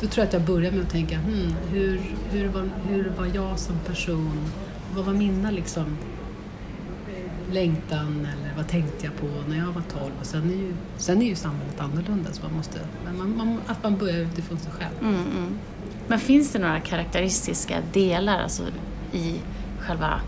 Då 0.03 0.09
tror 0.09 0.23
jag 0.23 0.27
att 0.27 0.33
jag 0.33 0.43
börjar 0.43 0.73
med 0.73 0.81
att 0.81 0.91
tänka, 0.91 1.19
hmm, 1.19 1.55
hur, 1.71 2.01
hur, 2.31 2.49
var, 2.49 2.71
hur 2.89 3.13
var 3.19 3.27
jag 3.35 3.59
som 3.59 3.79
person? 3.79 4.41
Vad 4.95 5.05
var 5.05 5.13
mina 5.13 5.51
liksom, 5.51 5.99
eh, 7.09 7.55
längtan 7.55 8.29
eller 8.33 8.57
vad 8.57 8.69
tänkte 8.69 9.07
jag 9.07 9.17
på 9.17 9.49
när 9.49 9.59
jag 9.59 9.67
var 9.67 9.83
12? 10.01 10.13
Och 10.21 10.27
sen, 10.27 10.51
är 10.51 10.55
ju, 10.55 10.75
sen 10.97 11.23
är 11.23 11.27
ju 11.27 11.35
samhället 11.35 11.81
annorlunda, 11.81 12.33
så 12.33 12.43
man 12.43 12.53
måste, 12.53 12.79
men 13.05 13.19
man, 13.19 13.37
man, 13.37 13.61
att 13.67 13.83
man 13.83 13.97
börjar 13.97 14.17
utifrån 14.17 14.59
sig 14.59 14.73
själv. 14.73 14.95
Mm, 15.01 15.15
mm. 15.15 15.59
Men 16.09 16.19
finns 16.19 16.53
det 16.53 16.59
några 16.59 16.81
karaktäristiska 16.81 17.77
delar 17.93 18.43
alltså, 18.43 18.63
i 19.13 19.35
själva 19.79 20.21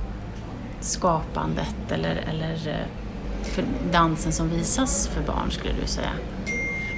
skapandet 0.81 1.93
eller, 1.93 2.17
eller 2.17 2.69
eh, 2.69 2.87
för 3.43 3.65
dansen 3.93 4.33
som 4.33 4.49
visas 4.49 5.09
för 5.09 5.23
barn, 5.23 5.51
skulle 5.51 5.75
du 5.81 5.87
säga? 5.87 6.13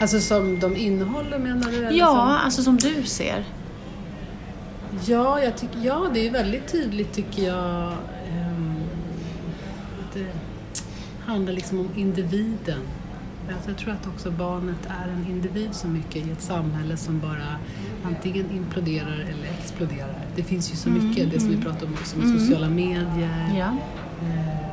Alltså 0.00 0.20
som 0.20 0.60
de 0.60 0.76
innehåller 0.76 1.38
menar 1.38 1.70
du? 1.70 1.76
Eller 1.76 1.98
ja, 1.98 2.06
som... 2.06 2.18
alltså 2.18 2.62
som 2.62 2.76
du 2.76 3.02
ser. 3.02 3.44
Ja, 5.06 5.42
jag 5.42 5.56
tyck, 5.56 5.70
ja, 5.82 6.06
det 6.14 6.26
är 6.26 6.30
väldigt 6.30 6.72
tydligt 6.72 7.12
tycker 7.12 7.42
jag. 7.42 7.92
Um, 8.52 8.74
det 10.14 10.26
handlar 11.26 11.52
liksom 11.52 11.80
om 11.80 11.88
individen. 11.96 12.80
Alltså 13.52 13.70
jag 13.70 13.78
tror 13.78 13.92
att 13.92 14.06
också 14.06 14.30
barnet 14.30 14.86
är 14.86 15.08
en 15.08 15.26
individ 15.30 15.74
så 15.74 15.88
mycket 15.88 16.26
i 16.26 16.30
ett 16.30 16.42
samhälle 16.42 16.96
som 16.96 17.20
bara 17.20 17.58
antingen 18.04 18.50
imploderar 18.50 19.20
eller 19.20 19.48
exploderar. 19.58 20.20
Det 20.36 20.42
finns 20.42 20.72
ju 20.72 20.76
så 20.76 20.88
mm, 20.88 21.08
mycket, 21.08 21.22
mm, 21.22 21.34
det 21.34 21.40
som 21.40 21.48
vi 21.48 21.54
mm. 21.54 21.66
pratar 21.66 21.86
om 21.86 21.92
också 21.92 22.18
med 22.18 22.26
mm. 22.26 22.38
sociala 22.38 22.68
medier. 22.68 23.56
Ja. 23.58 23.76
Eh, 24.22 24.65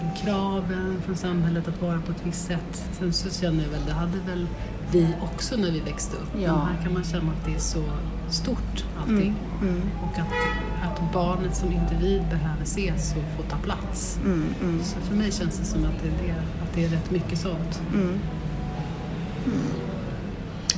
liksom 0.00 0.26
kraven 0.26 1.02
från 1.06 1.16
samhället 1.16 1.68
att 1.68 1.82
vara 1.82 2.00
på 2.00 2.12
ett 2.12 2.22
visst 2.26 2.46
sätt. 2.46 2.84
Sen 2.92 3.12
så 3.12 3.30
känner 3.30 3.64
jag 3.64 3.70
väl, 3.70 3.80
det 3.86 3.92
hade 3.92 4.18
väl 4.26 4.46
vi 4.92 5.14
också 5.22 5.56
när 5.56 5.70
vi 5.70 5.80
växte 5.80 6.16
upp. 6.16 6.32
Ja. 6.42 6.56
Men 6.56 6.66
här 6.66 6.82
kan 6.82 6.94
man 6.94 7.04
känna 7.04 7.32
att 7.32 7.44
det 7.46 7.54
är 7.54 7.58
så 7.58 7.82
stort 8.28 8.84
allting. 9.00 9.34
Mm, 9.60 9.74
mm. 9.74 9.90
Och 10.02 10.18
att, 10.18 10.92
att 10.92 11.12
barnet 11.12 11.56
som 11.56 11.72
individ 11.72 12.22
behöver 12.30 12.62
ses 12.62 13.14
och 13.16 13.36
få 13.36 13.50
ta 13.50 13.56
plats. 13.56 14.18
Mm, 14.24 14.54
mm. 14.62 14.82
så 14.84 15.00
för 15.00 15.14
mig 15.14 15.32
känns 15.32 15.58
det 15.58 15.64
som 15.64 15.84
att 15.84 16.02
det 16.02 16.08
är, 16.08 16.26
det, 16.26 16.40
att 16.62 16.74
det 16.74 16.84
är 16.84 16.88
rätt 16.88 17.10
mycket 17.10 17.38
sånt. 17.38 17.82
Mm. 17.94 18.08
Mm. 18.08 19.60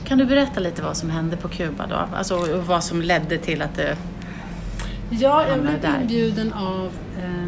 Kan 0.05 0.19
du 0.19 0.25
berätta 0.25 0.61
lite 0.61 0.83
vad 0.83 0.97
som 0.97 1.11
hände 1.11 1.37
på 1.37 1.49
Kuba 1.49 1.87
då? 1.87 2.17
Alltså 2.17 2.63
vad 2.67 2.85
som 2.85 3.03
ledde 3.03 3.39
till 3.39 3.63
att 3.63 3.75
det 3.75 3.97
Ja, 5.21 5.47
jag 5.49 5.61
blev 5.61 5.95
inbjuden 6.01 6.53
av 6.53 6.91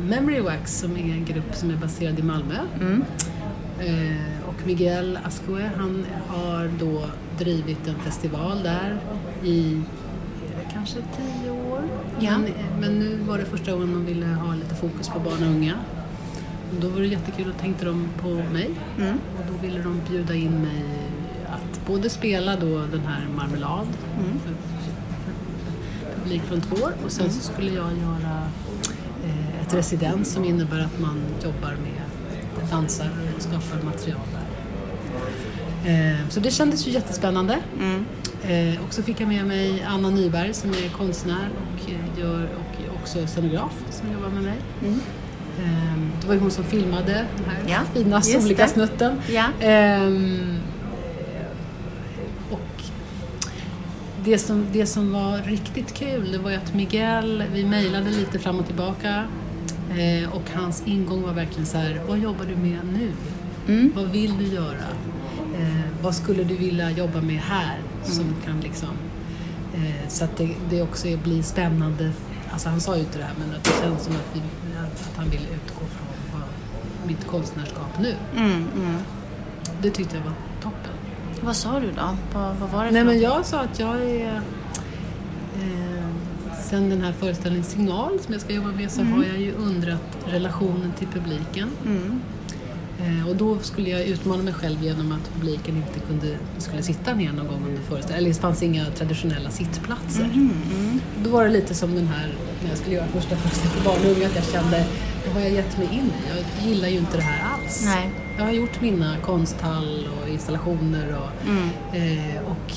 Memory 0.09 0.41
Wax 0.41 0.79
som 0.79 0.97
är 0.97 1.13
en 1.13 1.25
grupp 1.25 1.55
som 1.55 1.71
är 1.71 1.77
baserad 1.77 2.19
i 2.19 2.23
Malmö. 2.23 2.59
Mm. 2.81 3.05
Eh, 3.81 4.49
och 4.49 4.67
Miguel 4.67 5.19
Ascue, 5.25 5.71
han 5.77 6.07
har 6.29 6.71
då 6.79 7.05
drivit 7.39 7.89
en 7.89 7.95
festival 7.95 8.63
där 8.63 8.99
i 9.45 9.83
kanske 10.73 10.97
tio 10.97 11.51
år. 11.51 11.83
Ja. 12.21 12.39
Men, 12.39 12.53
men, 12.81 12.99
nu 12.99 13.17
var 13.17 13.39
det 13.39 13.45
första 13.45 13.73
gången 13.73 13.93
man 13.93 14.07
ville 14.07 14.27
ha 14.27 14.55
lite 14.55 14.75
fokus 14.75 15.09
på 15.09 15.19
barn 15.19 15.43
och 15.43 15.49
unga. 15.49 15.75
Och 16.71 16.81
då 16.81 16.89
var 16.89 17.01
det 17.01 17.07
jättekul, 17.07 17.47
då 17.47 17.53
tänkte 17.53 17.85
de 17.85 18.09
på 18.21 18.29
mig. 18.29 18.71
Mm. 18.99 19.19
Och 19.39 19.45
då 19.53 19.67
ville 19.67 19.83
de 19.83 20.01
bjuda 20.09 20.35
in 20.35 20.63
mig 20.63 20.85
att 21.47 21.87
både 21.87 22.11
spela 22.11 22.57
då 22.57 22.79
den 22.79 23.07
här 23.07 23.29
Marmelad 23.37 23.89
mm 24.19 24.41
publik 26.25 26.43
från 26.43 26.61
två 26.61 26.77
år 26.85 26.93
och 27.05 27.13
sen 27.13 27.31
så 27.31 27.41
skulle 27.53 27.71
jag 27.71 27.91
göra 27.99 28.49
residens 29.75 30.33
som 30.33 30.45
innebär 30.45 30.79
att 30.81 31.01
man 31.01 31.21
jobbar 31.45 31.71
med 31.71 32.71
dansare 32.71 33.11
och 33.37 33.43
skapar 33.43 33.85
material 33.85 34.21
där. 34.33 34.45
Eh, 35.91 36.29
så 36.29 36.41
det 36.41 36.51
kändes 36.51 36.87
ju 36.87 36.91
jättespännande. 36.91 37.59
Eh, 38.49 38.85
och 38.87 38.95
så 38.95 39.03
fick 39.03 39.21
jag 39.21 39.29
med 39.29 39.47
mig 39.47 39.87
Anna 39.89 40.11
Nyberg 40.11 40.55
som 40.55 40.71
är 40.71 40.89
konstnär 40.89 41.49
och, 41.57 41.91
eh, 41.91 42.21
gör, 42.21 42.43
och 42.43 43.01
också 43.01 43.27
scenograf 43.27 43.73
som 43.91 44.13
jobbar 44.13 44.29
med 44.29 44.43
mig. 44.43 44.57
Eh, 45.59 45.99
det 46.21 46.27
var 46.27 46.35
ju 46.35 46.41
hon 46.41 46.51
som 46.51 46.65
filmade 46.65 47.13
den 47.13 47.45
här 47.51 47.59
Ja, 47.69 47.79
fina 47.95 48.23
soliga 48.23 48.69
snutten. 48.69 49.21
Ja. 49.29 49.45
Och 52.51 52.83
det 54.25 54.39
som, 54.39 54.67
det 54.73 54.87
som 54.87 55.13
var 55.13 55.39
riktigt 55.39 55.95
kul 55.95 56.33
det 56.33 56.39
var 56.39 56.51
ju 56.51 56.57
att 56.57 56.75
Miguel, 56.75 57.45
vi 57.53 57.65
mejlade 57.65 58.11
lite 58.11 58.39
fram 58.39 58.59
och 58.59 58.67
tillbaka 58.67 59.25
eh, 59.91 60.31
och 60.35 60.43
hans 60.55 60.83
ingång 60.87 61.23
var 61.23 61.33
verkligen 61.33 61.67
så 61.67 61.79
här, 61.79 62.01
vad 62.09 62.19
jobbar 62.19 62.45
du 62.45 62.57
med 62.57 62.79
nu? 62.93 63.13
Vad 63.95 64.05
vill 64.11 64.39
du 64.39 64.45
göra? 64.45 64.87
Eh, 65.59 66.03
vad 66.03 66.15
skulle 66.15 66.45
du 66.45 66.57
vilja 66.57 66.91
jobba 66.91 67.21
med 67.21 67.39
här? 67.41 67.79
Som 68.05 68.25
kan 68.45 68.61
liksom, 68.61 68.89
eh, 69.75 70.09
så 70.09 70.25
att 70.25 70.37
det, 70.37 70.51
det 70.71 70.83
också 70.83 71.09
är- 71.09 71.17
blir 71.17 71.43
spännande. 71.43 72.13
Alltså 72.51 72.69
han 72.69 72.81
sa 72.81 72.95
ju 72.97 73.01
inte 73.01 73.19
det 73.19 73.25
här 73.25 73.35
men 73.39 73.57
att 73.57 73.65
det 73.65 73.71
känns 73.83 74.05
som 74.05 74.13
att, 74.15 74.31
vi, 74.33 74.41
att 74.79 75.13
han 75.17 75.29
vill 75.31 75.41
utgå 75.55 75.79
från 75.79 76.07
vad, 76.41 76.43
mitt 77.09 77.27
konstnärskap 77.27 77.99
nu. 78.01 78.15
Mm, 78.37 78.53
mm. 78.53 78.97
Det 79.83 79.91
tyckte 79.91 80.17
jag 80.17 80.25
var 80.25 80.33
toppen. 80.63 80.91
Vad 81.41 81.57
sa 81.57 81.81
du 81.81 81.87
då? 81.91 82.17
Vad, 82.35 82.57
vad 82.57 82.71
var 82.71 82.85
det 82.85 82.91
Nej 82.91 83.01
för 83.03 83.07
men 83.07 83.15
något? 83.15 83.23
jag 83.23 83.47
sa 83.47 83.61
att 83.61 83.79
jag 83.79 84.03
är... 84.11 84.41
Sen 86.75 86.91
den 86.91 87.03
här 87.03 87.13
föreställningen 87.13 87.65
Signal 87.65 88.19
som 88.21 88.33
jag 88.33 88.41
ska 88.43 88.53
jobba 88.53 88.69
med 88.73 88.91
så 88.91 89.03
har 89.03 89.25
jag 89.25 89.41
ju 89.41 89.53
undrat 89.53 90.01
relationen 90.27 90.93
till 90.99 91.07
publiken. 91.09 91.69
Mm. 91.87 92.21
Eh, 93.01 93.29
och 93.29 93.37
då 93.37 93.59
skulle 93.59 93.91
jag 93.91 94.01
utmana 94.07 94.43
mig 94.43 94.53
själv 94.55 94.83
genom 94.83 95.13
att 95.13 95.33
publiken 95.41 95.77
inte 95.77 95.99
kunde, 96.09 96.37
skulle 96.59 96.83
sitta 96.83 97.15
ner 97.15 97.33
någon 97.33 97.47
gång 97.47 97.63
under 97.69 97.83
föreställningen. 97.83 98.19
Eller 98.19 98.29
det 98.29 98.41
fanns 98.41 98.63
inga 98.63 98.85
traditionella 98.87 99.51
sittplatser. 99.51 100.25
Mm, 100.25 101.01
Då 101.25 101.31
var 101.31 101.45
det 101.45 101.51
lite 101.51 101.75
som 101.75 101.95
den 101.95 102.07
här, 102.07 102.29
när 102.63 102.69
jag 102.69 102.79
skulle 102.79 102.95
göra 102.97 103.07
första 103.07 103.37
föreställningen 103.37 103.83
för 103.83 103.91
barn 103.91 104.11
och 104.11 104.17
unga, 104.17 104.27
att 104.27 104.35
jag 104.37 104.45
kände, 104.45 104.85
vad 105.27 105.35
har 105.35 105.41
jag 105.41 105.51
gett 105.53 105.79
mig 105.79 105.89
in 105.93 106.05
i? 106.05 106.13
Jag 106.37 106.69
gillar 106.69 106.89
ju 106.89 106.99
inte 106.99 107.17
det 107.17 107.23
här 107.23 107.53
alls. 107.55 107.83
Nej. 107.85 108.11
Jag 108.39 108.45
har 108.45 108.53
gjort 108.53 108.81
mina 108.81 109.17
konsthall 109.25 110.09
och 110.23 110.29
installationer 110.29 111.17
och, 111.23 111.49
Mm. 111.49 111.69
eh, 111.93 112.43
och 112.43 112.73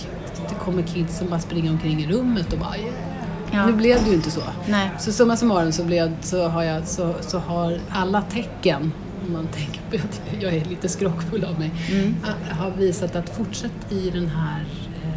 det 0.49 0.55
kommer 0.65 0.81
kids 0.83 1.17
som 1.17 1.29
bara 1.29 1.39
springer 1.39 1.71
omkring 1.71 2.03
i 2.03 2.07
rummet 2.07 2.53
och 2.53 2.59
bara 2.59 2.77
yeah. 2.77 2.93
Ja. 3.57 3.65
Nu 3.65 3.73
blev 3.73 4.03
det 4.03 4.09
ju 4.09 4.15
inte 4.15 4.31
så. 4.31 4.41
Nej. 4.67 4.89
Så 4.99 5.11
summa 5.11 5.37
summarum 5.37 5.71
så, 5.71 5.83
blev, 5.83 6.21
så, 6.21 6.47
har 6.47 6.63
jag, 6.63 6.87
så, 6.87 7.13
så 7.21 7.39
har 7.39 7.79
alla 7.89 8.21
tecken, 8.21 8.91
om 9.27 9.33
man 9.33 9.47
tänker 9.47 9.81
på 9.89 9.95
att 9.95 10.21
jag 10.41 10.53
är 10.53 10.65
lite 10.65 10.89
skrockfull 10.89 11.43
av 11.45 11.59
mig, 11.59 11.71
Mm. 11.91 12.15
har 12.51 12.71
visat 12.71 13.15
att 13.15 13.29
fortsätt 13.29 13.91
i 13.91 14.09
den 14.09 14.27
här 14.27 14.65
eh, 15.03 15.09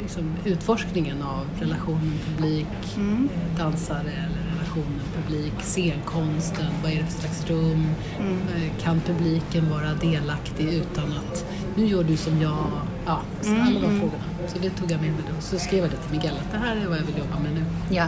liksom 0.00 0.22
utforskningen 0.44 1.22
av 1.22 1.46
relationen 1.60 2.12
publik, 2.26 2.66
Mm. 2.96 3.28
eh, 3.34 3.58
dansare 3.64 4.00
eller 4.00 4.52
relationen 4.58 5.00
publik, 5.16 5.52
scenkonsten, 5.62 6.66
vad 6.82 6.92
är 6.92 6.96
det 6.96 7.04
för 7.06 7.20
slags 7.20 7.46
rum? 7.50 7.86
Mm. 8.20 8.32
Eh, 8.56 8.82
Kan 8.82 9.00
publiken 9.00 9.70
vara 9.70 9.94
delaktig 9.94 10.68
utan 10.68 11.04
att 11.04 11.44
nu 11.76 11.86
gör 11.86 12.04
du 12.04 12.16
som 12.16 12.40
jag? 12.42 12.66
Ja, 13.06 13.20
så 13.42 13.48
Mm, 13.48 13.62
alla 13.62 13.80
de 13.80 13.86
mm. 13.86 14.00
frågorna. 14.00 14.24
Så 14.48 14.58
det 14.58 14.70
tog 14.70 14.90
jag 14.90 15.00
med 15.00 15.10
mig 15.10 15.20
då. 15.28 15.40
Så 15.40 15.58
skrev 15.58 15.80
jag 15.80 15.90
det 15.90 15.96
till 15.96 16.10
Miguel 16.10 16.32
att 16.46 16.52
det 16.52 16.58
här 16.58 16.76
är 16.76 16.86
vad 16.86 16.98
jag 16.98 17.02
vill 17.04 17.18
jobba 17.18 17.38
med 17.42 17.52
nu. 17.54 17.64
Ja. 17.90 18.06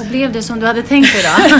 Och 0.00 0.06
blev 0.06 0.32
det 0.32 0.42
som 0.42 0.60
du 0.60 0.66
hade 0.66 0.82
tänkt 0.82 1.12
dig 1.12 1.22
då? 1.22 1.56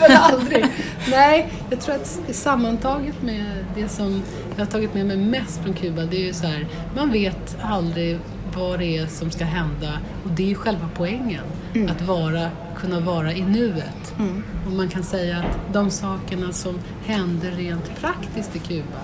Men 0.00 0.16
aldrig. 0.16 0.66
Nej, 1.10 1.52
jag 1.70 1.80
tror 1.80 1.94
att 1.94 2.20
sammantaget 2.30 3.22
med 3.22 3.44
det 3.74 3.88
som 3.88 4.22
jag 4.56 4.64
har 4.64 4.70
tagit 4.70 4.94
med 4.94 5.06
mig 5.06 5.16
mest 5.16 5.60
från 5.62 5.74
Kuba, 5.74 6.02
det 6.02 6.16
är 6.16 6.26
ju 6.26 6.32
så 6.32 6.46
här, 6.46 6.66
man 6.96 7.12
vet 7.12 7.56
aldrig 7.62 8.18
vad 8.56 8.78
det 8.78 8.98
är 8.98 9.06
som 9.06 9.30
ska 9.30 9.44
hända 9.44 9.92
och 10.24 10.30
det 10.30 10.42
är 10.42 10.46
ju 10.48 10.54
själva 10.54 10.88
poängen. 10.94 11.44
Att 11.88 12.02
vara, 12.02 12.50
kunna 12.76 13.00
vara 13.00 13.32
i 13.32 13.42
nuet. 13.42 14.14
Och 14.66 14.72
man 14.72 14.88
kan 14.88 15.02
säga 15.02 15.36
att 15.38 15.72
de 15.74 15.90
sakerna 15.90 16.52
som 16.52 16.78
hände 17.06 17.50
rent 17.50 18.00
praktiskt 18.00 18.56
i 18.56 18.58
Kuba 18.58 19.00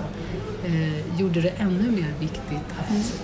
eh, 0.64 1.20
gjorde 1.20 1.40
det 1.40 1.48
ännu 1.48 1.90
mer 1.90 2.14
viktigt 2.20 2.68
att, 2.78 3.22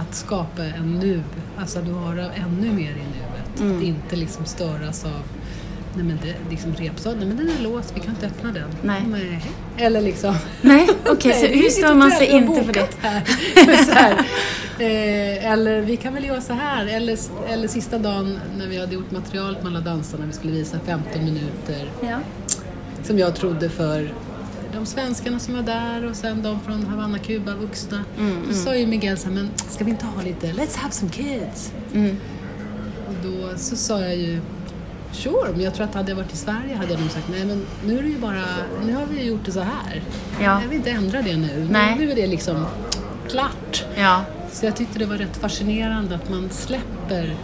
att 0.00 0.14
skapa 0.14 0.64
en 0.64 0.98
nu, 0.98 1.22
alltså 1.58 1.78
att 1.78 1.88
vara 1.88 2.32
ännu 2.32 2.72
mer 2.72 2.90
i 2.90 3.04
nuet. 3.04 3.76
Att 3.76 3.82
inte 3.82 4.16
liksom 4.16 4.44
störas 4.44 5.04
av 5.04 5.22
Nej 5.94 6.04
men 6.04 6.18
det, 6.22 6.50
liksom 6.50 6.74
repsal, 6.74 7.16
nej 7.16 7.26
men 7.26 7.36
den 7.36 7.50
är 7.58 7.62
låst, 7.62 7.92
vi 7.96 8.00
kan 8.00 8.10
inte 8.14 8.26
öppna 8.26 8.52
den. 8.52 8.68
Nej. 8.82 9.40
Eller 9.76 10.00
liksom 10.00 10.34
Nej, 10.60 10.88
okej, 11.06 11.32
så 11.34 11.40
Nej, 11.40 11.48
det 11.48 11.58
är 11.58 11.62
hur 11.62 11.70
stör 11.70 11.94
man 11.94 12.10
sig 12.10 12.26
inte 12.26 12.64
för 12.64 12.72
det? 12.72 12.88
Här. 13.00 13.24
så 13.84 13.92
här. 13.92 14.26
Eh, 14.78 15.52
eller 15.52 15.80
vi 15.80 15.96
kan 15.96 16.14
väl 16.14 16.24
göra 16.24 16.40
så 16.40 16.52
här. 16.52 16.86
Eller, 16.86 17.18
eller 17.48 17.68
sista 17.68 17.98
dagen 17.98 18.38
när 18.58 18.66
vi 18.66 18.78
hade 18.80 18.94
gjort 18.94 19.10
materialet 19.10 19.62
med 19.62 19.72
alla 19.72 19.80
dansarna, 19.80 20.26
vi 20.26 20.32
skulle 20.32 20.52
visa 20.52 20.78
15 20.86 21.24
minuter 21.24 21.90
Ja. 22.02 22.18
som 23.02 23.18
jag 23.18 23.34
trodde 23.34 23.68
för 23.70 24.12
de 24.72 24.86
svenskarna 24.86 25.38
som 25.38 25.54
var 25.54 25.62
där 25.62 26.04
och 26.04 26.16
sen 26.16 26.42
de 26.42 26.60
från 26.60 26.86
Havanna, 26.86 27.18
Kuba, 27.18 27.54
vuxna. 27.54 28.04
Mm, 28.18 28.42
Då 28.48 28.54
sa 28.54 28.76
ju 28.76 28.86
Miguel 28.86 29.18
så 29.18 29.28
här, 29.28 29.34
men 29.34 29.50
ska 29.68 29.84
vi 29.84 29.90
inte 29.90 30.06
ha 30.06 30.22
lite 30.22 30.46
Let's 30.46 30.76
have 30.76 30.92
some 30.92 31.10
kids? 31.12 31.72
Mm. 31.94 32.16
Och 33.08 33.14
då 33.22 33.58
så 33.58 33.76
sa 33.76 34.00
jag 34.00 34.16
ju 34.16 34.40
Sure, 35.12 35.50
men 35.52 35.60
jag 35.60 35.74
tror 35.74 35.84
att 35.84 35.94
hade 35.94 36.10
jag 36.10 36.16
varit 36.16 36.32
i 36.32 36.36
Sverige 36.36 36.74
hade 36.76 36.90
jag 36.92 37.00
nog 37.00 37.10
sagt 37.10 37.26
nej 37.30 37.44
men 37.44 37.66
nu 37.86 37.98
är 37.98 38.02
det 38.02 38.08
ju 38.08 38.18
bara, 38.18 38.42
nu 38.86 38.94
har 38.94 39.06
vi 39.06 39.20
ju 39.20 39.24
gjort 39.28 39.44
det 39.44 39.52
så 39.52 39.60
här. 39.60 40.02
Ja. 40.40 40.62
Jag 40.62 40.68
vill 40.68 40.78
inte 40.78 40.90
ändra 40.90 41.22
det 41.22 41.36
nu. 41.36 41.68
Nej. 41.70 41.96
Nu 41.98 42.10
är 42.10 42.16
det 42.16 42.26
liksom 42.26 42.66
klart. 43.28 43.84
Ja. 43.96 44.24
Så 44.52 44.66
jag 44.66 44.76
tyckte 44.76 44.98
det 44.98 45.06
var 45.06 45.16
rätt 45.16 45.36
fascinerande 45.36 46.14
att 46.14 46.30
man 46.30 46.50
släpper, 46.50 47.34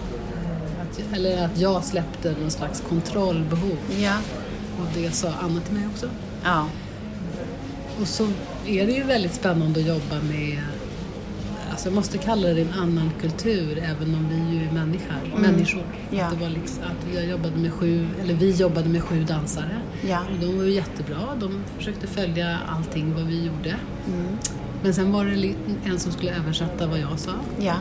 att, 0.82 1.14
eller 1.14 1.44
att 1.44 1.58
jag 1.58 1.84
släppte 1.84 2.34
någon 2.40 2.50
slags 2.50 2.82
kontrollbehov. 2.88 3.76
Ja. 3.98 4.14
Och 4.80 4.86
det 4.94 5.10
sa 5.10 5.32
Anna 5.42 5.60
till 5.60 5.74
mig 5.74 5.86
också. 5.94 6.06
Ja. 6.44 6.66
Och 8.00 8.08
så 8.08 8.28
är 8.66 8.86
det 8.86 8.92
ju 8.92 9.02
väldigt 9.02 9.34
spännande 9.34 9.80
att 9.80 9.86
jobba 9.86 10.22
med, 10.28 10.58
alltså 11.70 11.88
jag 11.88 11.94
måste 11.94 12.18
kalla 12.18 12.48
det 12.48 12.60
en 12.60 12.72
annan 12.72 13.10
kultur 13.20 13.78
även 13.78 14.14
om 14.14 14.28
vi 14.28 14.56
ju 14.58 14.68
är 14.68 14.72
människor. 14.72 15.40
människor. 15.40 15.84
Ja. 16.10 16.24
Att 16.24 16.32
det 16.32 16.44
var 16.44 16.50
liksom, 16.50 16.82
att 16.82 17.14
jag 17.14 17.26
jobbade 17.26 17.56
med 17.56 17.72
sju, 17.72 18.08
eller 18.22 18.34
vi 18.34 18.50
jobbade 18.50 18.88
med 18.88 19.02
sju 19.02 19.24
dansare. 19.24 19.80
Ja. 20.08 20.20
Och 20.20 20.46
de 20.46 20.56
var 20.56 20.64
ju 20.64 20.72
jättebra, 20.72 21.18
de 21.40 21.64
försökte 21.78 22.06
följa 22.06 22.58
allting 22.68 23.14
vad 23.14 23.24
vi 23.26 23.44
gjorde. 23.44 23.76
Mm. 24.06 24.36
Men 24.82 24.94
sen 24.94 25.12
var 25.12 25.24
det 25.24 25.54
en 25.84 25.98
som 25.98 26.12
skulle 26.12 26.36
översätta 26.36 26.86
vad 26.86 26.98
jag 26.98 27.18
sa. 27.18 27.32
Ja. 27.60 27.74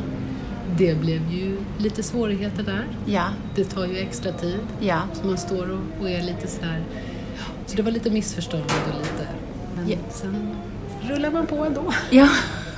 Det 0.78 0.95
blev 0.95 1.32
ju 1.32 1.58
lite 1.78 2.04
svårigheter 2.04 2.63
där. 2.63 2.88
Ja. 3.06 3.25
Det 3.56 3.63
tar 3.63 3.86
ju 3.86 3.97
extra 3.97 4.32
tid. 4.32 4.60
Ja. 4.80 5.01
Så 5.13 5.28
man 5.28 5.38
står 5.38 5.71
och, 5.71 6.01
och 6.01 6.10
är 6.10 6.21
lite 6.21 6.47
sådär... 6.47 6.84
Så 7.65 7.75
det 7.75 7.84
var 7.84 7.91
lite 7.91 8.12
missförstånd 8.12 8.63
och 8.63 8.99
lite... 8.99 9.28
Men 9.75 9.89
Ja. 9.89 9.97
sen 10.09 10.55
rullar 11.09 11.31
man 11.31 11.47
på 11.47 11.55
ändå. 11.65 11.93
Ja. 12.11 12.27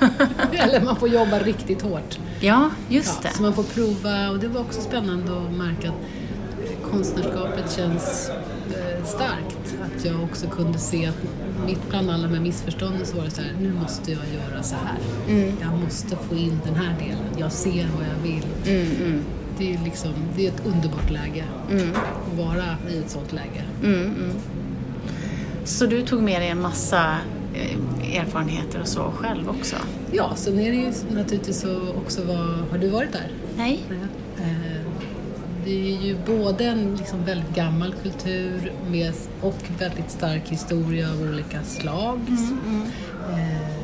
Eller 0.52 0.80
man 0.80 0.96
får 0.96 1.08
jobba 1.08 1.38
riktigt 1.38 1.82
hårt. 1.82 2.18
Ja, 2.40 2.70
just 2.88 3.20
Ja, 3.24 3.30
så 3.30 3.36
det. 3.36 3.42
man 3.42 3.54
får 3.54 3.62
prova 3.62 4.30
och 4.30 4.38
det 4.38 4.48
var 4.48 4.60
också 4.60 4.80
spännande 4.80 5.32
att 5.38 5.52
märka 5.52 5.88
att 5.88 6.90
konstnärskapet 6.90 7.72
känns 7.76 8.30
eh, 8.70 9.04
starkt. 9.04 9.74
Att 9.84 10.04
jag 10.04 10.22
också 10.24 10.46
kunde 10.46 10.78
se 10.78 11.06
att 11.06 11.16
mitt 11.66 11.88
bland 11.90 12.10
alla 12.10 12.22
de 12.28 12.34
här 12.34 12.40
missförstånden 12.42 13.06
så 13.06 13.16
var 13.16 13.24
det 13.24 13.30
så 13.30 13.42
här, 13.42 13.52
nu 13.60 13.72
måste 13.72 14.12
jag 14.12 14.20
göra 14.34 14.62
så 14.62 14.74
här. 14.84 14.98
Mm. 15.28 15.52
Jag 15.60 15.78
måste 15.84 16.16
få 16.16 16.34
in 16.34 16.60
den 16.64 16.74
här 16.74 16.96
delen. 16.98 17.18
Jag 17.38 17.52
ser 17.52 17.88
vad 17.98 18.06
jag 18.06 18.22
vill. 18.22 18.46
Mm, 18.66 18.96
mm, 19.06 19.22
Det 19.58 19.74
är, 19.74 19.78
liksom, 19.84 20.12
det 20.36 20.46
är 20.46 20.50
ett 20.50 20.66
underbart 20.66 21.10
läge 21.10 21.44
mm, 21.70 21.88
att 21.92 22.38
vara 22.38 22.64
i 22.90 22.98
ett 22.98 23.10
sånt 23.10 23.32
läge. 23.32 23.64
Mm, 25.68 25.78
mm. 25.78 25.78
Så 25.78 25.86
du 25.86 26.02
tog 26.06 26.22
med 26.22 26.40
dig 26.40 26.48
en 26.48 26.60
massa 26.62 27.16
eh, 27.54 28.16
erfarenheter 28.20 28.80
och 28.80 28.88
så 28.88 29.12
själv 29.16 29.48
också? 29.48 29.76
Ja, 30.12 30.32
sen 30.36 30.58
är 30.58 30.70
det 30.70 30.76
ju 30.76 30.92
naturligtvis 31.14 31.60
så 31.60 31.88
också 31.96 32.24
vad... 32.24 32.38
Har 32.70 32.78
du 32.78 32.88
varit 32.88 33.12
där? 33.12 33.30
Nej. 33.56 33.80
Eh, 34.38 34.80
Det 35.64 35.70
är 35.70 36.02
ju 36.02 36.16
både 36.26 36.64
en 36.64 36.96
liksom 36.96 37.24
väldigt 37.24 37.54
gammal 37.54 37.94
kultur 38.02 38.72
med, 38.90 39.12
och 39.42 39.56
väldigt 39.78 40.10
stark 40.10 40.42
historia 40.48 41.10
av 41.12 41.20
olika 41.22 41.62
slag. 41.62 42.20
Eh, 43.30 43.78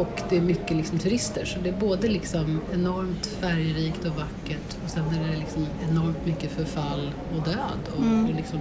Och 0.00 0.20
det 0.30 0.36
är 0.36 0.40
mycket 0.40 0.76
liksom 0.76 0.98
turister, 0.98 1.44
så 1.44 1.58
det 1.62 1.68
är 1.68 1.76
både 1.80 2.08
liksom 2.08 2.60
enormt 2.74 3.26
färgrikt 3.26 4.04
och 4.04 4.16
vackert 4.16 4.76
och 4.84 4.90
sen 4.90 5.04
är 5.04 5.30
det 5.32 5.36
liksom 5.38 5.66
enormt 5.90 6.26
mycket 6.26 6.50
förfall 6.50 7.10
och 7.36 7.42
död 7.48 7.82
och, 7.96 8.28
och 8.28 8.34
liksom 8.36 8.58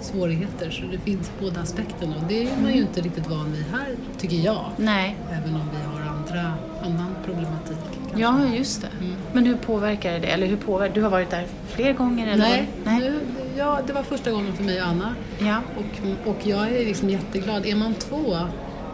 svårigheter. 0.00 0.70
Så 0.70 0.82
det 0.92 0.98
finns 0.98 1.30
båda 1.40 1.60
aspekterna 1.60 2.16
och 2.16 2.22
det 2.28 2.42
är 2.42 2.56
man 2.62 2.72
ju 2.74 2.80
inte 2.80 3.00
riktigt 3.00 3.26
van 3.26 3.52
vid 3.52 3.64
här, 3.72 3.94
tycker 4.18 4.36
jag. 4.36 4.64
Nej. 4.76 5.16
Även 5.32 5.54
om 5.54 5.62
vi 5.72 5.86
har 5.92 6.10
andra, 6.16 6.54
annan 6.82 7.14
problematik. 7.24 7.76
kanske. 8.08 8.20
Ja, 8.20 8.56
just 8.56 8.80
det. 8.82 8.88
Mm. 9.04 9.16
Men 9.32 9.46
hur 9.46 9.56
påverkar 9.56 10.18
det? 10.18 10.26
Eller 10.26 10.46
hur 10.46 10.56
påverkar 10.56 10.94
Du 10.94 11.02
har 11.02 11.10
varit 11.10 11.30
där 11.30 11.46
fler 11.68 11.92
gånger? 11.92 12.26
Eller 12.26 12.38
Nej? 12.48 12.68
Nej. 12.84 13.00
Nu, 13.00 13.20
ja, 13.56 13.80
det 13.86 13.92
var 13.92 14.02
första 14.02 14.30
gången 14.30 14.52
för 14.52 14.64
mig 14.64 14.82
och 14.82 14.88
Anna. 14.88 15.14
Ja. 15.38 15.60
Och, 15.76 16.28
och 16.30 16.46
jag 16.46 16.68
är 16.72 16.84
liksom 16.84 17.10
jätteglad. 17.10 17.66
Är 17.66 17.76
man 17.76 17.94
två 17.94 18.36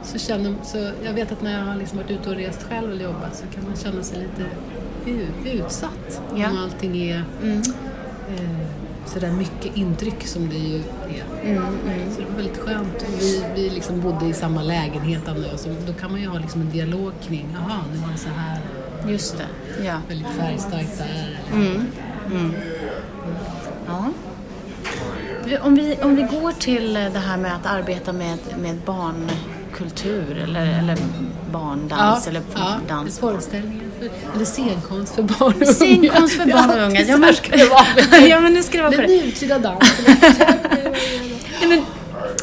så 0.03 0.19
känner 0.19 0.55
så 0.65 0.91
jag 1.05 1.13
vet 1.13 1.33
att 1.33 1.43
när 1.43 1.59
jag 1.59 1.65
har 1.67 1.77
liksom 1.77 1.99
varit 1.99 2.11
ute 2.11 2.31
och 2.31 2.37
rest 2.37 2.63
själv 2.63 2.93
eller 2.93 3.05
jobbat 3.05 3.37
så 3.37 3.45
kan 3.55 3.65
man 3.65 3.77
känna 3.77 4.03
sig 4.03 4.19
lite 4.19 4.51
ut, 5.21 5.53
utsatt. 5.65 6.23
Ja. 6.37 6.51
Om 6.51 6.59
allting 6.59 6.97
är 7.11 7.25
Mm. 7.43 7.59
eh, 8.29 8.64
sådär 9.07 9.31
mycket 9.33 9.77
intryck 9.77 10.27
som 10.27 10.49
det 10.49 10.57
ju 10.57 10.77
är. 10.77 11.51
Mm, 11.51 11.57
mm. 11.59 12.15
Så 12.15 12.21
det 12.21 12.27
var 12.31 12.37
väldigt 12.37 12.59
skönt. 12.59 13.05
Vi, 13.21 13.45
vi 13.55 13.71
liksom 13.71 14.01
bodde 14.01 14.27
i 14.27 14.33
samma 14.33 14.63
lägenhet 14.63 15.29
jag, 15.51 15.61
så 15.61 15.69
då 15.87 15.93
kan 15.93 16.11
man 16.11 16.21
ju 16.21 16.29
ha 16.29 16.39
liksom 16.39 16.61
en 16.61 16.71
dialog 16.71 17.13
kring, 17.23 17.49
jaha, 17.55 17.79
nu 17.93 17.99
var 17.99 18.13
det 18.13 18.19
så 18.19 18.29
här, 18.29 18.59
Just 19.09 19.39
det. 19.39 19.85
Ja. 19.85 19.95
väldigt 20.09 20.29
färgstarkt 20.29 20.99
där. 20.99 21.07
eller- 21.55 21.67
Mm. 21.67 21.87
Mm. 22.33 22.53
Ja. 23.87 24.05
Om 25.63 25.75
vi, 25.75 25.97
om 26.03 26.17
vi 26.17 26.23
går 26.23 26.53
till 26.53 26.95
det 26.95 27.19
här 27.19 27.37
med 27.37 27.55
att 27.55 27.67
arbeta 27.67 28.13
med, 28.13 28.39
med 28.63 28.77
barnkultur 28.87 30.39
eller, 30.39 30.79
eller 30.79 30.99
barndans 31.53 32.27
eller 32.29 32.43
ja, 32.55 32.75
dans. 32.89 33.19
Föreställningar, 33.19 33.84
för, 33.99 34.35
eller 34.35 34.45
scenkonst 34.45 35.15
för 35.15 35.23
barn 35.23 35.41
och 35.53 35.55
unga. 35.57 35.67
Scenkonst 35.73 36.37
för 36.37 36.47
barn 36.47 36.71
och 36.71 36.87
unga. 36.87 37.01
Ja, 37.01 37.07
Ja, 37.09 37.17
men, 38.11 38.29
ja, 38.29 38.41
men 38.41 38.53
nu 38.55 38.63
ska 38.63 38.77
det 38.77 38.83
vara 38.83 38.93
på 38.97 39.01
Den 39.01 39.11
nutida 39.11 39.59
dansen. 39.59 40.05
Nej, 41.61 41.69
men, 41.69 41.85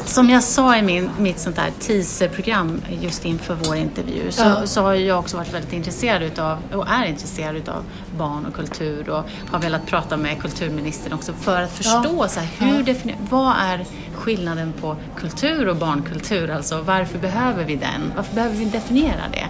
som 0.04 0.30
jag 0.30 0.42
sa 0.42 0.76
i 0.76 0.82
min, 0.82 1.10
mitt 1.18 1.38
sånt 1.38 1.56
där 1.56 1.70
teaserprogram 1.80 2.80
just 3.00 3.24
inför 3.24 3.54
vår 3.64 3.76
intervju 3.76 4.30
så, 4.30 4.42
Ja. 4.42 4.66
så 4.66 4.82
har 4.82 4.94
jag 4.94 5.18
också 5.18 5.36
varit 5.36 5.54
väldigt 5.54 5.72
intresserad 5.72 6.22
utav, 6.22 6.58
och 6.72 6.86
är 6.88 7.04
intresserad 7.04 7.56
utav 7.56 7.84
barn 8.18 8.46
och 8.46 8.54
kultur 8.54 9.08
och 9.10 9.24
har 9.50 9.58
velat 9.58 9.86
prata 9.86 10.16
med 10.16 10.40
kulturministern 10.40 11.12
också 11.12 11.32
för 11.32 11.62
att 11.62 11.72
förstå 11.72 12.26
så 12.28 12.40
här, 12.40 12.48
hur 12.66 12.84
Ja. 13.04 13.14
vad 13.30 13.54
är 13.58 13.84
skillnaden 14.14 14.72
på 14.80 14.96
kultur 15.16 15.68
och 15.68 15.76
barnkultur? 15.76 16.50
Alltså 16.50 16.80
varför 16.82 17.18
behöver 17.18 17.64
vi 17.64 17.76
den? 17.76 18.12
Varför 18.16 18.34
behöver 18.34 18.56
vi 18.56 18.64
definiera 18.64 19.22
det? 19.32 19.46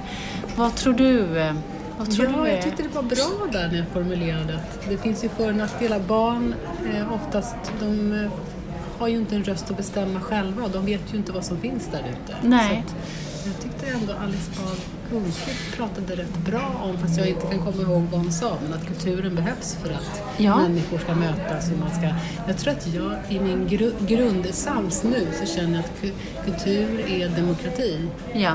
Vad 0.57 0.75
tror 0.75 0.93
du? 0.93 1.27
Vad 2.07 2.11
tror 2.11 2.29
Ja, 2.33 2.37
du 2.43 2.49
är... 2.51 2.55
jag 2.55 2.65
tyckte 2.65 2.83
det 2.83 2.89
var 2.95 3.03
bra 3.03 3.47
där 3.53 3.69
när 3.69 3.77
jag 3.79 3.87
formulerade 3.93 4.55
att 4.55 4.89
det 4.89 4.97
finns 4.99 5.25
ju 5.25 5.29
för 5.29 5.49
och 5.49 5.55
nackdelar. 5.57 5.99
Barn 6.01 6.55
eh, 6.95 7.13
oftast, 7.13 7.57
de 7.81 8.13
eh, 8.25 8.31
har 8.99 9.09
ju 9.09 9.17
inte 9.17 9.35
en 9.37 9.45
röst 9.45 9.71
att 9.71 9.77
bestämma 9.77 10.21
själva 10.21 10.63
och 10.65 10.71
de 10.71 10.87
vet 10.87 11.01
ju 11.13 11.17
inte 11.17 11.33
vad 11.33 11.45
som 11.45 11.57
finns 11.61 11.89
där 11.93 11.99
ute. 12.01 12.37
Nej. 12.43 12.85
Att 12.87 12.95
jag 13.47 13.61
tyckte 13.63 13.87
ändå 13.87 14.13
Alice 14.13 14.51
Bah 14.57 14.75
Kuhnke 15.11 15.51
pratade 15.77 16.17
rätt 16.23 16.37
bra 16.39 16.81
om, 16.85 16.99
fast 16.99 17.19
jag 17.19 17.29
inte 17.29 17.47
kan 17.47 17.59
komma 17.59 17.83
ihåg 17.83 18.03
vad 18.03 18.21
hon 18.21 18.33
sa, 18.33 18.57
men 18.63 18.73
att 18.79 18.87
kulturen 18.87 19.35
behövs 19.35 19.77
för 19.83 19.91
att 19.91 20.23
Ja. 20.39 20.57
människor 20.57 20.99
ska 20.99 21.15
mötas 21.15 21.71
och 21.73 21.79
man 21.79 21.91
ska... 21.91 22.09
Jag 22.47 22.59
tror 22.59 22.73
att 22.73 22.87
jag 22.95 23.13
i 23.29 23.41
min 23.41 23.69
gru, 23.69 23.93
grundessens 24.01 25.03
nu 25.05 25.27
så 25.41 25.47
känner 25.55 25.75
jag 25.75 25.81
att 25.85 26.03
ku- 26.03 26.45
kultur 26.45 27.01
är 27.09 27.29
demokrati. 27.29 28.09
Ja. 28.35 28.53